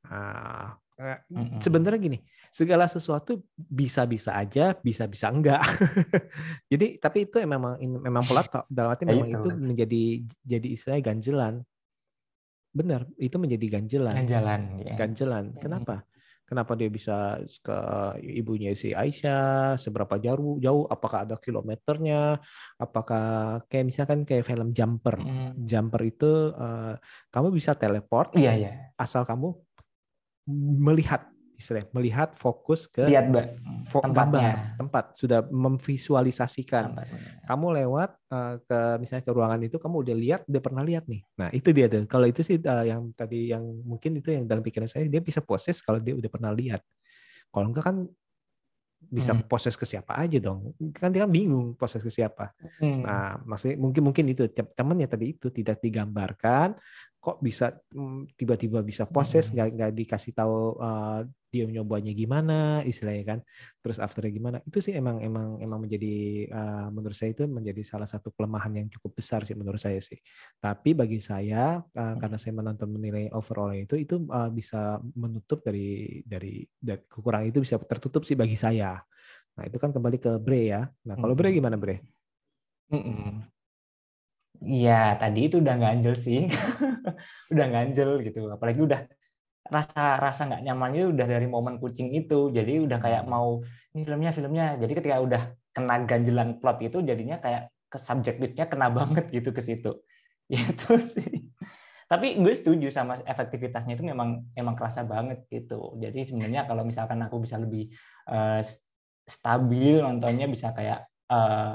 Ah, 0.08 0.74
eh, 0.98 1.20
sebenarnya 1.62 2.00
gini, 2.00 2.18
segala 2.50 2.90
sesuatu 2.90 3.44
bisa-bisa 3.54 4.34
aja, 4.34 4.74
bisa-bisa 4.74 5.30
enggak. 5.30 5.62
Jadi 6.72 6.98
tapi 6.98 7.28
itu 7.28 7.38
memang 7.44 7.78
memang 7.78 8.24
pola 8.26 8.42
dalam 8.66 8.90
arti 8.90 9.06
Ya 9.06 9.14
memang 9.14 9.30
itu. 9.30 9.38
itu 9.38 9.48
menjadi 9.54 10.02
jadi 10.42 10.68
istilahnya 10.74 11.02
ganjelan. 11.06 11.54
Benar, 12.70 13.02
itu 13.18 13.34
menjadi 13.34 13.66
ganjelan 13.66 14.14
jalan 14.26 14.60
ya. 14.86 14.94
ganjelan. 14.94 15.44
Kenapa? 15.58 16.06
Kenapa 16.50 16.74
dia 16.74 16.90
bisa 16.90 17.38
ke 17.62 17.78
ibunya 18.26 18.74
si 18.74 18.90
Aisyah? 18.90 19.78
Seberapa 19.78 20.18
jauh? 20.18 20.58
Jauh? 20.58 20.90
Apakah 20.90 21.22
ada 21.22 21.38
kilometernya? 21.38 22.42
Apakah 22.74 23.62
kayak 23.70 23.86
misalkan 23.86 24.26
kayak 24.26 24.42
film 24.42 24.74
Jumper? 24.74 25.22
Mm. 25.22 25.62
Jumper 25.62 26.02
itu 26.02 26.50
eh, 26.50 26.98
kamu 27.30 27.54
bisa 27.54 27.78
teleport 27.78 28.34
iya 28.34 28.58
iya 28.58 28.72
asal 28.98 29.22
kamu 29.22 29.54
melihat, 30.82 31.29
istilahnya 31.60 31.92
melihat 31.92 32.32
fokus 32.34 32.88
ke 32.88 33.04
lihat 33.04 33.28
fo- 33.86 34.00
tempatnya. 34.00 34.16
gambar 34.16 34.42
tempat 34.80 35.04
sudah 35.14 35.40
memvisualisasikan 35.44 36.84
Tempatnya. 36.90 37.20
kamu 37.44 37.66
lewat 37.84 38.10
eh, 38.26 38.54
ke 38.64 38.78
misalnya 38.96 39.24
ke 39.24 39.30
ruangan 39.30 39.60
itu 39.60 39.76
kamu 39.76 39.96
udah 40.00 40.16
lihat 40.16 40.40
udah 40.48 40.62
pernah 40.64 40.82
lihat 40.82 41.04
nih 41.04 41.20
nah 41.36 41.48
itu 41.52 41.68
dia 41.70 41.86
tuh 41.86 42.08
kalau 42.08 42.24
itu 42.24 42.40
sih 42.40 42.56
eh, 42.56 42.84
yang 42.88 43.12
tadi 43.12 43.52
yang 43.52 43.62
mungkin 43.84 44.16
itu 44.16 44.32
yang 44.32 44.48
dalam 44.48 44.64
pikiran 44.64 44.88
saya 44.88 45.04
dia 45.04 45.20
bisa 45.20 45.38
proses 45.38 45.78
kalau 45.78 46.00
dia 46.00 46.16
udah 46.16 46.26
pernah 46.26 46.50
lihat 46.50 46.80
kalau 47.52 47.68
enggak 47.68 47.84
kan 47.84 47.96
bisa 49.00 49.32
Hmm. 49.32 49.48
proses 49.48 49.74
ke 49.74 49.88
siapa 49.88 50.12
aja 50.12 50.36
dong 50.36 50.76
kan 50.92 51.08
dia 51.08 51.24
kan 51.24 51.32
bingung 51.32 51.72
proses 51.72 52.04
ke 52.04 52.12
siapa 52.12 52.52
Hmm. 52.78 53.00
nah 53.00 53.40
maksudnya 53.42 53.80
mungkin 53.80 54.02
mungkin 54.04 54.24
itu 54.28 54.44
temennya 54.76 55.08
tadi 55.08 55.32
itu 55.32 55.48
tidak 55.48 55.80
digambarkan 55.80 56.76
kok 57.20 57.36
bisa 57.44 57.76
mm, 57.92 58.32
tiba-tiba 58.32 58.80
bisa 58.80 59.04
proses 59.04 59.52
Hmm. 59.52 59.60
nggak 59.60 59.68
nggak 59.76 59.92
dikasih 59.92 60.32
tahu 60.32 60.80
eh, 60.80 61.20
dia 61.50 61.66
nyobanya 61.66 62.14
gimana 62.14 62.80
istilahnya 62.86 63.24
kan 63.36 63.38
terus 63.82 63.98
afternya 64.00 64.32
gimana 64.32 64.56
itu 64.64 64.78
sih 64.80 64.94
emang 64.96 65.20
emang 65.20 65.60
emang 65.60 65.84
menjadi 65.84 66.14
eh, 66.48 66.86
menurut 66.88 67.12
saya 67.12 67.36
itu 67.36 67.44
menjadi 67.44 67.82
salah 67.84 68.08
satu 68.08 68.32
kelemahan 68.32 68.72
yang 68.72 68.88
cukup 68.88 69.20
besar 69.20 69.44
sih 69.44 69.52
menurut 69.52 69.76
saya 69.76 70.00
sih 70.00 70.16
tapi 70.56 70.96
bagi 70.96 71.20
saya 71.20 71.84
eh, 71.84 72.14
karena 72.16 72.40
saya 72.40 72.56
menonton 72.56 72.88
menilai 72.88 73.28
overall 73.36 73.76
itu 73.76 74.00
itu 74.00 74.16
eh, 74.24 74.50
bisa 74.50 74.96
menutup 75.12 75.60
dari 75.60 76.24
dari 76.24 76.64
dari 76.80 77.04
kekurangan 77.04 77.52
itu 77.52 77.60
bisa 77.60 77.76
tertutup 77.84 78.24
sih 78.24 78.38
bagi 78.38 78.56
saya 78.56 78.96
nah 79.60 79.68
itu 79.68 79.76
kan 79.76 79.92
kembali 79.92 80.16
ke 80.16 80.32
Bre 80.40 80.62
ya 80.72 80.88
nah 81.04 81.20
kalau 81.20 81.36
Bre 81.36 81.52
Hmm. 81.52 81.58
gimana 81.60 81.76
Bre 81.76 82.00
Mm-mm. 82.90 83.59
Iya, 84.60 84.92
tadi 85.20 85.38
itu 85.48 85.56
udah 85.62 85.74
ganjel 85.82 86.14
sih. 86.26 86.38
udah 87.52 87.66
ganjel 87.74 88.10
gitu. 88.26 88.38
Apalagi 88.54 88.80
udah 88.88 89.00
rasa 89.74 90.00
rasa 90.24 90.40
nggak 90.48 90.62
nyamannya 90.66 91.02
udah 91.12 91.26
dari 91.32 91.46
momen 91.48 91.76
kucing 91.82 92.08
itu. 92.18 92.52
Jadi 92.56 92.72
udah 92.84 92.98
kayak 93.04 93.22
mau 93.32 93.64
ini 93.94 94.02
filmnya 94.06 94.30
filmnya. 94.36 94.64
Jadi 94.82 94.92
ketika 94.98 95.16
udah 95.26 95.42
kena 95.76 95.94
ganjelan 96.08 96.50
plot 96.60 96.78
itu 96.86 96.98
jadinya 97.10 97.36
kayak 97.44 97.62
ke 97.92 97.98
subjektifnya 97.98 98.64
kena 98.72 98.88
banget 98.98 99.24
gitu 99.32 99.50
ke 99.56 99.62
situ. 99.64 99.90
Itu 100.52 100.98
sih. 101.14 101.48
Tapi 102.10 102.42
gue 102.42 102.54
setuju 102.58 102.90
sama 102.90 103.22
efektivitasnya 103.22 103.94
itu 103.94 104.02
memang 104.02 104.50
memang 104.58 104.74
kerasa 104.74 105.06
banget 105.06 105.46
gitu. 105.46 105.94
Jadi 106.02 106.26
sebenarnya 106.26 106.66
kalau 106.66 106.82
misalkan 106.82 107.22
aku 107.22 107.38
bisa 107.38 107.54
lebih 107.54 107.86
eh, 108.26 108.60
stabil 109.30 110.02
nontonnya 110.02 110.50
bisa 110.50 110.74
kayak 110.74 111.06
eh, 111.30 111.72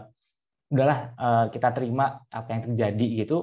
udahlah 0.73 0.99
eh, 1.15 1.45
kita 1.54 1.69
terima 1.78 2.06
apa 2.30 2.47
yang 2.54 2.62
terjadi 2.71 3.08
gitu 3.25 3.38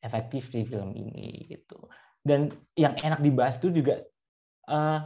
efektif 0.00 0.48
di 0.54 0.64
film 0.64 0.96
ini 0.96 1.46
gitu. 1.50 1.76
Dan 2.20 2.52
yang 2.76 2.94
enak 2.96 3.20
dibahas 3.24 3.56
itu 3.60 3.68
juga 3.82 4.04
eh, 4.70 5.00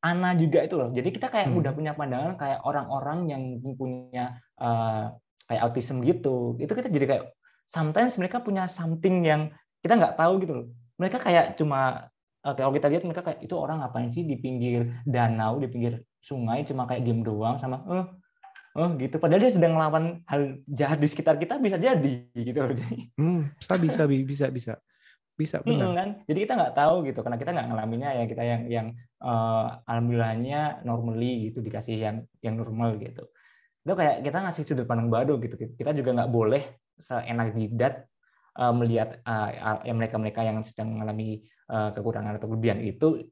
Ana 0.00 0.32
juga 0.32 0.64
itu 0.64 0.80
loh. 0.80 0.88
Jadi 0.96 1.12
kita 1.12 1.28
kayak 1.28 1.52
Hmm. 1.52 1.60
udah 1.60 1.72
punya 1.76 1.92
pandangan 1.92 2.32
kayak 2.40 2.64
orang-orang 2.64 3.18
yang 3.28 3.42
punya 3.76 4.40
eh, 4.56 5.04
kayak 5.48 5.62
autism 5.68 6.00
gitu. 6.00 6.56
Itu 6.56 6.72
kita 6.72 6.88
jadi 6.88 7.06
kayak 7.10 7.24
sometimes 7.68 8.16
mereka 8.16 8.40
punya 8.40 8.64
something 8.64 9.20
yang 9.24 9.52
kita 9.84 10.00
nggak 10.00 10.16
tahu 10.16 10.40
gitu 10.40 10.52
loh. 10.56 10.66
Mereka 10.96 11.20
kayak 11.20 11.44
cuma 11.60 12.08
kalau 12.40 12.72
kita 12.72 12.88
lihat 12.88 13.04
mereka 13.04 13.20
kayak 13.20 13.40
itu 13.44 13.52
orang 13.52 13.84
ngapain 13.84 14.08
sih 14.08 14.24
di 14.24 14.40
pinggir 14.40 14.88
danau 15.04 15.60
di 15.60 15.68
pinggir 15.68 16.00
sungai 16.24 16.64
cuma 16.64 16.88
kayak 16.88 17.04
diem 17.04 17.20
doang 17.20 17.60
sama 17.60 17.84
eh 17.92 18.04
oh 18.78 18.88
gitu. 18.98 19.16
Padahal 19.18 19.40
dia 19.42 19.52
sedang 19.52 19.72
melawan 19.74 20.22
hal 20.30 20.62
jahat 20.70 20.98
di 21.02 21.08
sekitar 21.10 21.36
kita 21.42 21.58
bisa 21.58 21.76
jadi 21.78 22.30
gitu 22.34 22.58
loh. 22.58 22.74
Jadi 22.74 23.10
Hmm, 23.18 23.50
bisa 23.58 23.74
bisa 23.76 24.02
bi- 24.06 24.26
bisa 24.26 24.46
bisa. 24.48 24.74
Bisa 25.36 25.56
Mm, 25.64 25.68
benar. 25.72 25.88
kan? 25.96 26.08
Jadi 26.28 26.38
kita 26.44 26.52
nggak 26.56 26.74
tahu 26.76 26.94
gitu. 27.08 27.18
Karena 27.24 27.38
kita 27.40 27.50
nggak 27.56 27.66
ngalaminnya 27.72 28.10
ya. 28.16 28.24
Kita 28.28 28.42
yang 28.44 28.62
yang 28.68 28.86
eh, 29.20 29.66
alhamdulillahnya 29.88 30.84
normally 30.84 31.50
gitu. 31.50 31.58
Dikasih 31.64 31.96
yang 31.96 32.16
yang 32.44 32.54
normal 32.60 32.96
gitu. 33.00 33.28
Itu 33.84 33.92
kayak 33.96 34.20
kita 34.24 34.36
ngasih 34.44 34.62
sudut 34.68 34.86
pandang 34.88 35.08
baru 35.08 35.40
gitu. 35.40 35.56
Kita 35.56 35.90
juga 35.96 36.10
nggak 36.16 36.30
boleh 36.32 36.62
seenak 37.00 37.56
jidat 37.56 38.04
eh, 38.60 38.72
melihat 38.76 39.08
yang 39.88 39.96
mereka-mereka 40.00 40.40
yang 40.44 40.60
sedang 40.64 40.96
mengalami 40.96 41.44
eh, 41.48 41.90
kekurangan 41.96 42.36
atau 42.36 42.48
kelebihan 42.52 42.80
itu 42.84 43.24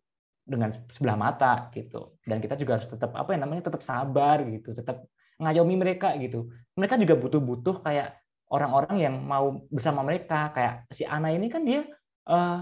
dengan 0.48 0.72
sebelah 0.88 1.16
mata 1.20 1.68
gitu. 1.76 2.16
Dan 2.24 2.40
kita 2.40 2.56
juga 2.56 2.80
harus 2.80 2.88
tetap 2.88 3.12
apa 3.12 3.36
yang 3.36 3.44
namanya 3.44 3.68
tetap 3.68 3.84
sabar 3.84 4.40
gitu. 4.48 4.72
Tetap 4.72 5.04
ngayomi 5.38 5.74
mereka 5.78 6.14
gitu. 6.18 6.50
Mereka 6.74 6.98
juga 6.98 7.14
butuh-butuh 7.18 7.82
kayak 7.82 8.18
orang-orang 8.50 8.96
yang 8.98 9.14
mau 9.22 9.64
bersama 9.70 10.02
mereka. 10.02 10.50
Kayak 10.54 10.74
si 10.90 11.06
Ana 11.06 11.30
ini 11.32 11.46
kan 11.48 11.62
dia 11.62 11.86
eh 12.28 12.58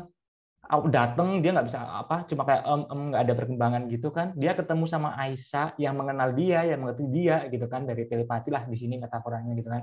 datang 0.91 1.39
dia 1.39 1.55
nggak 1.55 1.67
bisa 1.71 1.79
apa 1.79 2.27
cuma 2.27 2.43
kayak 2.43 2.67
em 2.67 2.83
em 2.91 3.01
nggak 3.15 3.23
ada 3.23 3.35
perkembangan 3.39 3.83
gitu 3.89 4.09
kan. 4.11 4.35
Dia 4.35 4.53
ketemu 4.59 4.85
sama 4.85 5.15
Aisyah 5.15 5.79
yang 5.79 5.95
mengenal 5.95 6.35
dia 6.35 6.67
yang 6.67 6.83
mengerti 6.85 7.07
dia 7.11 7.47
gitu 7.49 7.67
kan. 7.71 7.87
Dari 7.87 8.05
telepati 8.07 8.49
lah 8.51 8.67
di 8.67 8.77
sini 8.77 8.99
metaforanya 8.99 9.53
gitu 9.57 9.71
kan. 9.71 9.83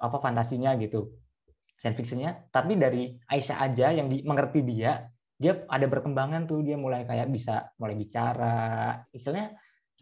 Apa 0.00 0.16
fantasinya 0.18 0.72
gitu. 0.80 1.12
Science 1.76 2.00
fictionnya. 2.00 2.48
Tapi 2.48 2.80
dari 2.80 3.12
Aisyah 3.28 3.56
aja 3.60 3.92
yang 3.92 4.08
di, 4.08 4.24
mengerti 4.24 4.64
dia 4.64 5.04
dia 5.36 5.68
ada 5.68 5.84
perkembangan 5.84 6.48
tuh. 6.48 6.64
Dia 6.64 6.80
mulai 6.80 7.04
kayak 7.04 7.28
bisa 7.28 7.76
mulai 7.76 7.92
bicara. 7.92 9.04
Istilahnya 9.12 9.52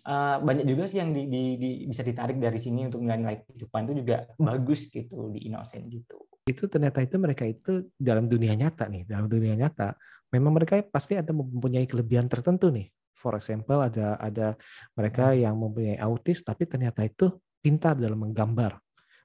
eh, 0.04 0.36
banyak 0.38 0.64
juga 0.64 0.84
sih 0.84 1.00
yang 1.00 1.10
di, 1.10 1.26
di- 1.26 1.56
di- 1.56 1.80
bisa 1.88 2.04
ditarik 2.04 2.36
dari 2.36 2.60
sini 2.60 2.86
untuk 2.86 3.00
nilai-nilai 3.00 3.44
kehidupan 3.44 3.88
itu 3.88 3.94
juga 4.04 4.16
bagus 4.36 4.86
gitu 4.88 5.32
di 5.32 5.48
Innocent 5.48 5.88
gitu. 5.88 6.16
Itu 6.44 6.68
ternyata 6.68 7.00
itu 7.00 7.16
mereka 7.16 7.48
itu 7.48 7.88
dalam 7.96 8.28
dunia 8.28 8.52
nyata 8.52 8.84
nih 8.86 9.08
dalam 9.08 9.26
dunia 9.26 9.56
nyata. 9.56 9.96
Memang 10.28 10.52
mereka 10.52 10.82
pasti 10.84 11.16
ada 11.16 11.32
mempunyai 11.32 11.88
kelebihan 11.88 12.28
tertentu 12.28 12.68
nih. 12.68 12.92
For 13.16 13.32
example 13.38 13.80
ada 13.80 14.20
ada 14.20 14.52
mereka 14.92 15.32
yang 15.32 15.56
mempunyai 15.56 15.96
autis 15.96 16.44
tapi 16.44 16.68
ternyata 16.68 17.00
itu 17.00 17.32
pintar 17.64 17.96
dalam 17.96 18.20
menggambar. 18.20 18.76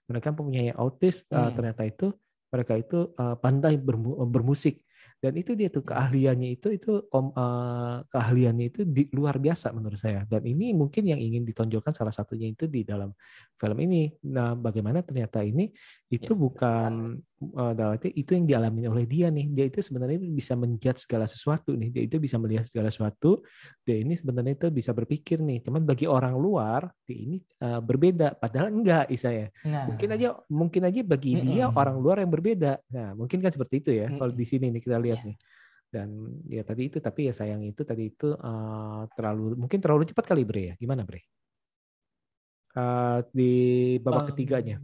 Mereka 0.07 0.31
mempunyai 0.31 0.71
autis 0.79 1.27
eh, 1.27 1.35
Hmm. 1.35 1.51
ternyata 1.51 1.83
itu 1.83 2.15
mereka 2.49 2.73
itu 2.79 3.11
eh, 3.13 3.35
pandai 3.35 3.75
bermu- 3.75 4.23
bermusik 4.23 4.79
dan 5.23 5.33
itu 5.35 5.51
dia 5.59 5.67
tuh 5.67 5.83
keahliannya 5.83 6.49
itu 6.55 6.67
itu 6.77 6.89
om- 7.11 7.35
eh, 7.35 7.95
keahliannya 8.11 8.65
itu 8.71 8.81
di 8.87 9.01
luar 9.17 9.35
biasa 9.45 9.67
menurut 9.75 9.99
saya 9.99 10.23
dan 10.31 10.41
ini 10.47 10.71
mungkin 10.71 11.03
yang 11.11 11.19
ingin 11.19 11.43
ditonjolkan 11.49 11.91
salah 11.91 12.15
satunya 12.15 12.47
itu 12.53 12.65
di 12.71 12.81
dalam 12.87 13.11
film 13.59 13.77
ini 13.83 14.15
nah 14.31 14.55
bagaimana 14.55 15.03
ternyata 15.03 15.43
ini 15.43 15.67
itu 16.15 16.31
Ya. 16.33 16.39
bukan 16.43 16.91
eh, 17.39 17.73
dalam 17.73 17.95
arti 17.95 18.11
itu 18.11 18.35
yang 18.35 18.45
dialami 18.45 18.85
oleh 18.85 19.07
dia 19.07 19.31
nih. 19.31 19.47
Dia 19.49 19.65
itu 19.71 19.79
sebenarnya 19.79 20.19
bisa 20.19 20.53
menjudge 20.59 21.07
segala 21.07 21.25
sesuatu 21.25 21.71
nih. 21.73 21.89
Dia 21.95 22.03
itu 22.05 22.19
bisa 22.19 22.35
melihat 22.35 22.67
segala 22.67 22.91
sesuatu. 22.91 23.41
Dia 23.87 23.97
ini 24.03 24.19
sebenarnya 24.19 24.59
itu 24.59 24.67
bisa 24.69 24.91
berpikir 24.91 25.39
nih. 25.39 25.63
Cuman 25.63 25.87
bagi 25.87 26.05
orang 26.05 26.35
luar 26.35 26.91
dia 27.07 27.17
ini 27.17 27.37
eh, 27.39 27.81
berbeda. 27.81 28.35
Padahal 28.35 28.69
enggak 28.75 29.07
saya 29.15 29.47
nah. 29.63 29.87
Mungkin 29.89 30.09
aja 30.15 30.27
mungkin 30.51 30.81
aja 30.85 30.99
bagi 31.03 31.31
dia 31.39 31.67
Mm-mm. 31.67 31.79
orang 31.79 31.95
luar 31.97 32.21
yang 32.21 32.31
berbeda. 32.31 32.77
Nah 32.91 33.15
mungkin 33.15 33.39
kan 33.39 33.51
seperti 33.55 33.81
itu 33.81 33.91
ya 33.95 34.11
kalau 34.11 34.31
di 34.35 34.45
sini 34.45 34.69
nih 34.69 34.81
kita 34.83 34.99
lihat 34.99 35.19
Iya. 35.23 35.27
nih. 35.31 35.37
Dan 35.89 36.09
ya 36.45 36.61
tadi 36.61 36.85
itu 36.85 37.01
tapi 37.01 37.25
ya 37.27 37.33
sayang 37.33 37.65
itu 37.65 37.81
tadi 37.81 38.13
itu 38.13 38.35
eh, 38.37 39.01
terlalu 39.17 39.57
mungkin 39.57 39.79
terlalu 39.81 40.05
cepat 40.11 40.25
kali 40.29 40.43
bre 40.45 40.63
ya. 40.69 40.73
Gimana 40.77 41.01
bre? 41.07 41.23
Eh, 42.69 43.19
di 43.33 43.53
babak 43.97 44.35
ketiganya 44.35 44.77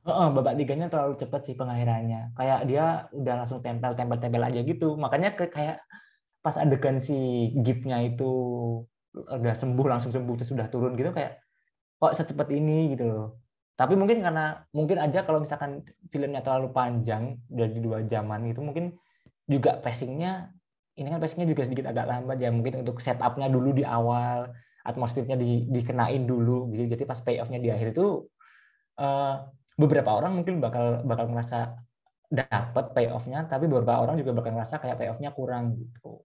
Heeh, 0.00 0.26
babak 0.32 0.56
tiganya 0.56 0.88
terlalu 0.88 1.14
cepat 1.20 1.40
sih 1.44 1.54
pengakhirannya. 1.60 2.32
Kayak 2.32 2.60
dia 2.64 2.84
udah 3.12 3.34
langsung 3.44 3.60
tempel 3.60 3.92
tempel 3.92 4.16
tempel 4.16 4.42
aja 4.42 4.60
gitu. 4.64 4.96
Makanya 4.96 5.36
kayak 5.36 5.84
pas 6.40 6.56
adegan 6.56 6.98
si 7.04 7.52
Gipnya 7.60 8.00
itu 8.00 8.30
udah 9.12 9.54
sembuh 9.58 9.86
langsung 9.90 10.14
sembuh 10.14 10.34
terus 10.40 10.50
sudah 10.54 10.66
turun 10.72 10.96
gitu 10.96 11.12
kayak 11.12 11.42
kok 12.00 12.12
secepat 12.16 12.48
ini 12.54 12.96
gitu 12.96 13.04
loh. 13.04 13.26
Tapi 13.76 13.96
mungkin 13.96 14.24
karena 14.24 14.64
mungkin 14.72 14.96
aja 15.00 15.24
kalau 15.24 15.44
misalkan 15.44 15.84
filmnya 16.08 16.40
terlalu 16.40 16.72
panjang 16.72 17.36
dari 17.48 17.76
dua 17.80 18.04
jaman 18.04 18.48
itu 18.48 18.60
mungkin 18.64 18.96
juga 19.48 19.80
pacingnya 19.84 20.52
ini 20.96 21.08
kan 21.08 21.20
pacingnya 21.20 21.48
juga 21.48 21.62
sedikit 21.64 21.88
agak 21.90 22.06
lambat 22.08 22.38
ya 22.40 22.52
mungkin 22.52 22.84
untuk 22.84 23.00
setupnya 23.00 23.48
dulu 23.48 23.72
di 23.72 23.84
awal 23.88 24.52
atmosfernya 24.84 25.36
di, 25.36 25.64
dikenain 25.68 26.28
dulu 26.28 26.68
gitu 26.72 26.92
jadi 26.92 27.02
pas 27.08 27.20
payoffnya 27.24 27.58
di 27.60 27.68
akhir 27.72 27.96
itu 27.96 28.28
eh, 29.00 29.34
beberapa 29.80 30.10
orang 30.18 30.32
mungkin 30.38 30.60
bakal 30.64 31.00
bakal 31.08 31.26
merasa 31.32 31.58
dapat 32.30 32.84
payoff-nya, 32.94 33.48
tapi 33.50 33.64
beberapa 33.66 33.98
orang 33.98 34.14
juga 34.20 34.30
bakal 34.38 34.52
merasa 34.54 34.76
kayak 34.78 34.96
payoff-nya 35.00 35.30
kurang 35.34 35.64
gitu. 35.80 36.22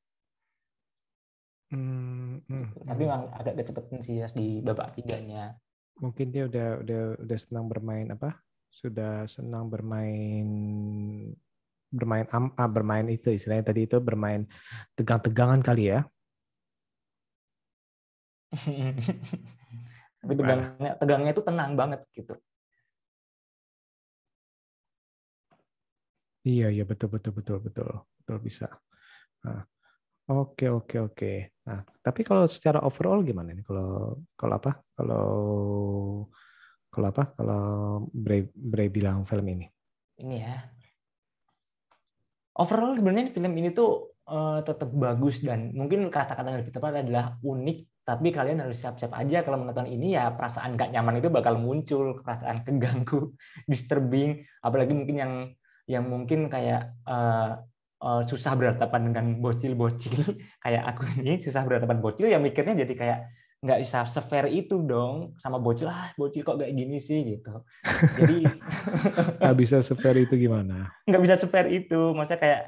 Hmm, 1.74 2.46
hmm, 2.46 2.66
Tapi 2.86 3.02
hmm. 3.04 3.10
memang 3.10 3.24
agak 3.34 3.54
kecepatan 3.58 4.00
sih 4.06 4.22
Yas, 4.22 4.34
di 4.38 4.62
babak 4.62 4.94
tiganya. 4.96 5.58
mungkin 5.96 6.28
dia 6.28 6.44
udah 6.52 6.84
udah 6.84 7.02
udah 7.24 7.38
senang 7.40 7.72
bermain 7.72 8.12
apa 8.12 8.36
sudah 8.68 9.24
senang 9.32 9.72
bermain 9.72 10.48
bermain 11.88 12.28
am, 12.36 12.52
ah, 12.60 12.68
bermain 12.68 13.08
itu 13.08 13.32
istilahnya 13.32 13.72
tadi 13.72 13.88
itu 13.88 13.96
bermain 14.04 14.44
tegang-tegangan 15.00 15.64
kali 15.64 15.96
ya 15.96 16.04
tapi 20.20 20.34
tegangnya 20.36 20.92
tegangnya 21.00 21.32
itu 21.32 21.44
tenang 21.48 21.72
banget 21.80 22.02
gitu. 22.12 22.36
Iya, 26.46 26.70
iya 26.70 26.84
betul 26.86 27.10
betul 27.10 27.34
betul 27.34 27.58
betul 27.58 27.90
betul 28.22 28.38
bisa. 28.38 28.70
Nah, 29.42 29.66
oke 30.30 30.66
oke 30.70 30.96
oke. 31.10 31.32
Nah, 31.66 31.82
tapi 32.06 32.22
kalau 32.22 32.46
secara 32.46 32.86
overall 32.86 33.26
gimana 33.26 33.50
nih? 33.50 33.66
Kalau 33.66 34.22
kalau 34.38 34.54
apa? 34.62 34.72
Kalau 34.94 35.26
kalau 36.94 37.08
apa? 37.10 37.24
Kalau 37.34 37.64
Bre, 38.14 38.54
Bre 38.54 38.94
bilang 38.94 39.26
film 39.26 39.46
ini. 39.58 39.66
Ini 40.22 40.36
ya. 40.38 40.56
Overall 42.62 42.94
sebenarnya 42.94 43.34
film 43.34 43.52
ini 43.58 43.74
tuh 43.74 44.14
eh, 44.30 44.60
tetap 44.62 44.94
bagus 44.94 45.42
dan 45.42 45.74
mungkin 45.74 46.14
kata-kata 46.14 46.54
yang 46.54 46.62
lebih 46.62 46.78
tepat 46.78 47.02
adalah 47.02 47.36
unik 47.42 48.06
tapi 48.06 48.30
kalian 48.30 48.62
harus 48.62 48.86
siap-siap 48.86 49.18
aja 49.18 49.42
kalau 49.42 49.66
menonton 49.66 49.90
ini 49.90 50.14
ya 50.14 50.30
perasaan 50.30 50.78
gak 50.78 50.94
nyaman 50.94 51.26
itu 51.26 51.34
bakal 51.34 51.58
muncul 51.58 52.22
perasaan 52.22 52.62
keganggu 52.62 53.34
disturbing 53.72 54.46
apalagi 54.62 54.94
mungkin 54.94 55.18
yang 55.18 55.34
yang 55.86 56.06
mungkin 56.10 56.50
kayak 56.50 56.98
eh, 57.06 57.50
eh, 58.06 58.22
susah 58.30 58.54
berhadapan 58.58 59.02
dengan 59.12 59.26
bocil-bocil. 59.42 60.16
Kayak 60.64 60.84
aku 60.94 61.02
ini 61.22 61.38
susah 61.42 61.62
berhadapan 61.68 62.02
bocil 62.02 62.28
ya 62.30 62.38
mikirnya 62.42 62.74
jadi 62.86 62.94
kayak 62.98 63.20
nggak 63.66 63.80
bisa 63.82 64.06
sefair 64.06 64.46
itu 64.50 64.82
dong. 64.86 65.34
Sama 65.42 65.58
bocil 65.62 65.90
ah 65.90 66.10
bocil 66.18 66.42
kok 66.46 66.58
kayak 66.62 66.74
gini 66.74 66.98
sih 67.02 67.20
gitu. 67.38 67.62
Jadi 68.18 68.62
Nggak 69.42 69.56
bisa 69.62 69.78
sefair 69.86 70.18
itu 70.26 70.34
gimana? 70.38 70.90
nggak 71.06 71.22
bisa 71.22 71.36
sefair 71.38 71.68
itu. 71.70 72.14
Maksudnya 72.18 72.42
kayak 72.42 72.62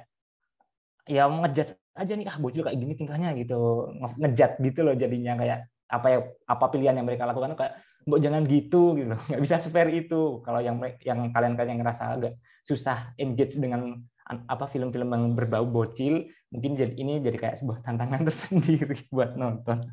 ya 1.07 1.23
ngejat 1.31 1.67
aja 1.97 2.13
nih 2.13 2.27
ah 2.29 2.37
bocil 2.37 2.61
kayak 2.65 2.77
gini 2.77 2.93
tingkahnya 2.97 3.33
gitu. 3.39 3.89
Nge- 3.97 4.17
ngejat 4.21 4.51
gitu 4.61 4.79
loh 4.85 4.93
jadinya. 4.97 5.33
Kayak 5.39 5.59
apa 5.87 6.07
ya 6.11 6.19
apa 6.45 6.65
pilihan 6.67 6.95
yang 6.99 7.07
mereka 7.07 7.23
lakukan 7.29 7.55
kayak 7.55 7.73
mbok 8.07 8.23
jangan 8.23 8.47
gitu 8.47 8.95
gitu 8.95 9.11
nggak 9.27 9.41
bisa 9.43 9.59
sefair 9.59 9.91
itu 9.91 10.39
kalau 10.41 10.63
yang 10.63 10.79
yang 11.03 11.27
kalian-kalian 11.29 11.77
yang 11.77 11.81
ngerasa 11.83 12.15
agak 12.15 12.33
susah 12.63 13.11
engage 13.19 13.59
dengan 13.59 13.99
an- 14.25 14.43
apa 14.47 14.65
film-film 14.65 15.11
yang 15.11 15.35
berbau 15.35 15.67
bocil 15.67 16.25
mungkin 16.47 16.75
jadi 16.75 16.95
ini 16.95 17.19
jadi 17.19 17.35
kayak 17.35 17.55
sebuah 17.59 17.83
tantangan 17.83 18.23
tersendiri 18.31 18.95
buat 19.11 19.35
nonton 19.35 19.83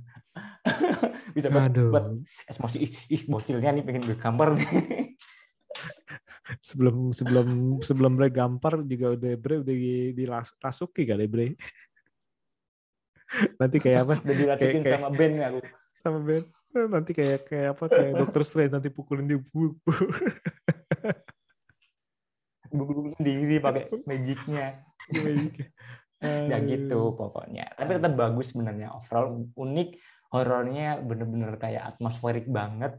bisa 1.37 1.51
buat, 1.51 1.67
Aduh. 1.71 1.91
buat 1.91 2.07
emosi 2.47 2.79
ih, 2.79 2.93
ih 3.11 3.23
bocilnya 3.27 3.75
nih 3.75 3.83
pengen 3.83 4.07
bergambar 4.07 4.55
nih 4.55 4.71
Sebelum 6.61 7.11
sebelum 7.17 7.81
sebelum 7.81 8.21
Bre 8.21 8.29
gampar 8.29 8.85
juga 8.85 9.17
udah 9.17 9.33
Bre 9.41 9.65
udah 9.65 9.77
dirasuki 10.13 11.09
kali 11.09 11.25
Bre. 11.25 11.57
Nanti 13.57 13.81
kayak 13.81 14.01
apa? 14.05 14.15
udah 14.21 14.37
diracukin 14.37 14.85
Kayak- 14.85 14.85
kayak- 14.85 15.03
sama 15.03 15.09
band 15.11 15.35
aku 15.41 15.59
Sama 15.99 16.19
Ben. 16.21 16.45
Nanti 16.75 17.13
kayak 17.15 17.47
kayak 17.47 17.69
apa? 17.79 17.85
Kayak 17.89 18.13
Doctor 18.21 18.43
Strange 18.43 18.73
nanti 18.75 18.89
pukulin 18.91 19.27
dia. 19.31 19.41
Bu- 19.41 19.79
bu. 19.79 19.93
buku-buku 22.75 23.15
sendiri 23.15 23.63
pakai 23.63 23.87
magicnya 24.03 24.83
ya 26.51 26.59
gitu 26.59 27.15
pokoknya 27.15 27.71
tapi 27.79 28.03
tetap 28.03 28.19
bagus 28.19 28.51
sebenarnya 28.51 28.91
overall 28.91 29.47
unik 29.55 29.95
horornya 30.35 30.99
bener-bener 30.99 31.55
kayak 31.55 31.95
atmosferik 31.95 32.51
banget 32.51 32.99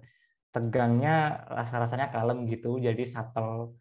tegangnya 0.56 1.44
rasa-rasanya 1.52 2.08
kalem 2.16 2.48
gitu, 2.48 2.80
jadi 2.80 3.04
subtle 3.04 3.76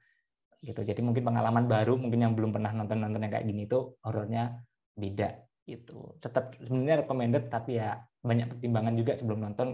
gitu. 0.59 0.83
Jadi 0.83 0.99
mungkin 1.07 1.23
pengalaman 1.23 1.71
baru, 1.71 1.95
mungkin 1.95 2.27
yang 2.27 2.35
belum 2.35 2.51
pernah 2.51 2.75
nonton-nonton 2.75 3.23
yang 3.23 3.31
kayak 3.31 3.47
gini 3.47 3.71
itu 3.71 3.95
horornya 4.03 4.59
beda 4.99 5.39
gitu. 5.71 6.19
Tetap 6.19 6.59
sebenarnya 6.59 7.07
recommended 7.07 7.47
tapi 7.47 7.79
ya 7.79 8.03
banyak 8.25 8.57
pertimbangan 8.57 8.95
juga 8.97 9.13
sebelum 9.21 9.39
nonton 9.45 9.69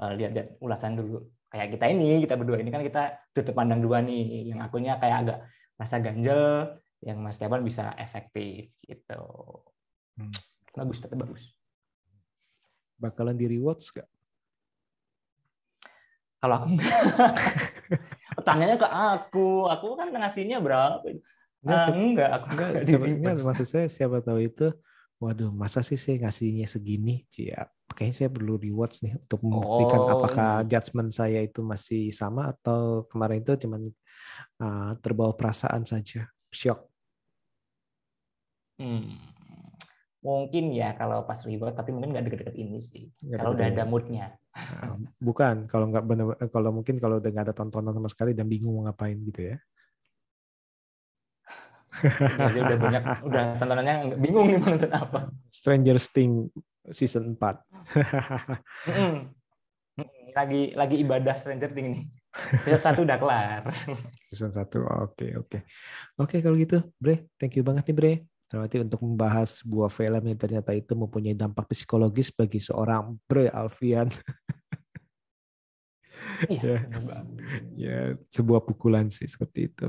eh, 0.00 0.12
lihat-lihat 0.16 0.48
ulasan 0.64 0.96
dulu. 0.96 1.20
Kayak 1.52 1.76
kita 1.76 1.84
ini, 1.92 2.24
kita 2.24 2.34
berdua 2.40 2.56
ini 2.64 2.72
kan 2.72 2.80
kita 2.80 3.28
tutup 3.36 3.52
pandang 3.52 3.84
dua 3.84 4.00
nih. 4.00 4.48
Yang 4.48 4.60
akunya 4.64 4.96
kayak 4.96 5.16
agak 5.20 5.38
rasa 5.76 6.00
ganjel, 6.00 6.42
yang 7.04 7.20
Mas 7.20 7.36
Kevin 7.36 7.60
bisa 7.60 7.92
efektif 8.00 8.72
gitu. 8.80 9.22
Hmm. 10.16 10.32
Bagus, 10.72 11.04
tetap 11.04 11.20
bagus. 11.20 11.52
Bakalan 12.96 13.36
di 13.36 13.50
rewards 13.50 13.92
gak? 13.92 14.08
Kalau 16.40 16.58
aku 16.58 16.74
tanyanya 18.46 18.80
ke 18.80 18.88
aku, 18.88 19.70
aku 19.70 19.86
kan 19.94 20.10
ngasihnya 20.10 20.58
berapa? 20.58 21.04
Enggak, 21.62 21.78
siapa- 21.86 21.94
enggak, 21.94 22.30
aku 22.34 22.46
enggak, 22.50 22.68
enggak 22.82 23.10
enggak, 23.14 23.34
maksud 23.46 23.66
saya 23.70 23.86
siapa 23.86 24.18
tahu 24.24 24.42
itu 24.42 24.66
waduh 25.22 25.54
masa 25.54 25.86
sih 25.86 25.94
saya 25.94 26.26
ngasihnya 26.26 26.66
segini 26.66 27.22
ya 27.30 27.70
kayaknya 27.94 28.26
saya 28.26 28.30
perlu 28.34 28.58
rewards 28.58 28.98
nih 29.06 29.14
untuk 29.22 29.38
membuktikan 29.46 30.00
Oh, 30.02 30.12
apakah 30.18 30.66
gitu. 30.66 30.74
judgement 30.74 31.10
saya 31.14 31.38
itu 31.46 31.62
masih 31.62 32.10
sama 32.10 32.50
atau 32.50 33.06
kemarin 33.06 33.38
itu 33.38 33.54
cuman 33.62 33.86
uh, 34.58 34.98
terbawa 34.98 35.30
perasaan 35.38 35.86
saja 35.86 36.26
shock 36.50 36.90
Hmm. 38.82 39.14
Mungkin 40.22 40.74
ya 40.74 40.94
kalau 40.98 41.22
pas 41.22 41.38
reward, 41.46 41.74
tapi 41.74 41.94
mungkin 41.94 42.14
nggak 42.14 42.24
deket-deket 42.26 42.56
ini 42.58 42.78
sih. 42.82 43.10
Nggak 43.22 43.38
Kalau 43.38 43.52
udah 43.54 43.66
ada 43.70 43.84
moodnya. 43.86 44.26
Nah, 44.52 44.98
bukan 45.22 45.64
kalau 45.70 45.86
nggak 45.88 46.04
benar 46.04 46.26
kalau 46.50 46.70
mungkin 46.74 46.98
kalau 46.98 47.22
udah 47.22 47.30
nggak 47.30 47.46
ada 47.50 47.54
tontonan 47.54 47.94
sama 47.94 48.08
sekali 48.10 48.36
dan 48.36 48.50
bingung 48.50 48.74
mau 48.74 48.84
ngapain 48.84 49.16
gitu 49.22 49.54
ya 49.54 49.56
aja 52.00 52.60
udah 52.64 52.78
banyak, 52.80 53.02
udah 53.28 53.44
tontonannya 53.60 54.16
bingung 54.16 54.48
nih 54.48 54.56
mau 54.58 54.72
nonton 54.72 54.92
apa. 54.92 55.28
Stranger 55.52 56.00
Things 56.00 56.48
season 56.90 57.36
4 57.38 57.38
Mm-mm. 58.88 59.12
Mm-mm. 60.00 60.24
Lagi 60.32 60.72
lagi 60.74 60.96
ibadah 61.04 61.36
Stranger 61.36 61.70
Things 61.70 61.90
nih. 61.92 62.02
Episode 62.64 62.82
satu 62.82 63.00
udah 63.04 63.18
kelar. 63.20 63.62
season 64.32 64.50
1 64.50 64.64
oke 64.80 65.26
oke 65.36 65.58
oke 66.16 66.36
kalau 66.40 66.56
gitu 66.56 66.80
Bre 66.96 67.28
thank 67.36 67.54
you 67.60 67.64
banget 67.64 67.92
nih 67.92 67.96
Bre 67.96 68.14
Terima 68.52 68.68
kasih 68.68 68.84
untuk 68.84 69.00
membahas 69.00 69.64
sebuah 69.64 69.88
film 69.88 70.28
yang 70.28 70.36
ternyata 70.36 70.76
itu 70.76 70.92
mempunyai 70.92 71.32
dampak 71.32 71.72
psikologis 71.72 72.28
bagi 72.28 72.60
seorang 72.60 73.16
Bre 73.24 73.48
Alfian 73.48 74.12
Iya. 76.48 76.86
Ya. 76.88 77.18
ya 77.76 77.98
sebuah 78.32 78.64
pukulan 78.64 79.12
sih 79.12 79.28
seperti 79.28 79.70
itu. 79.70 79.88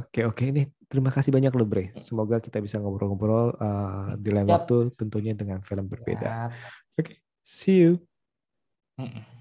Oke 0.00 0.24
oke 0.24 0.42
ini 0.46 0.68
terima 0.86 1.10
kasih 1.12 1.34
banyak 1.34 1.52
loh 1.52 1.68
Bre. 1.68 1.92
Semoga 2.04 2.38
kita 2.38 2.62
bisa 2.62 2.78
ngobrol-ngobrol 2.78 3.56
uh, 3.58 4.14
di 4.16 4.30
lain 4.32 4.48
waktu 4.48 4.94
tentunya 4.96 5.36
dengan 5.36 5.60
film 5.60 5.90
berbeda. 5.90 6.52
Oke 6.96 7.20
see 7.44 7.84
you. 7.84 7.92
Mm-mm. 9.00 9.39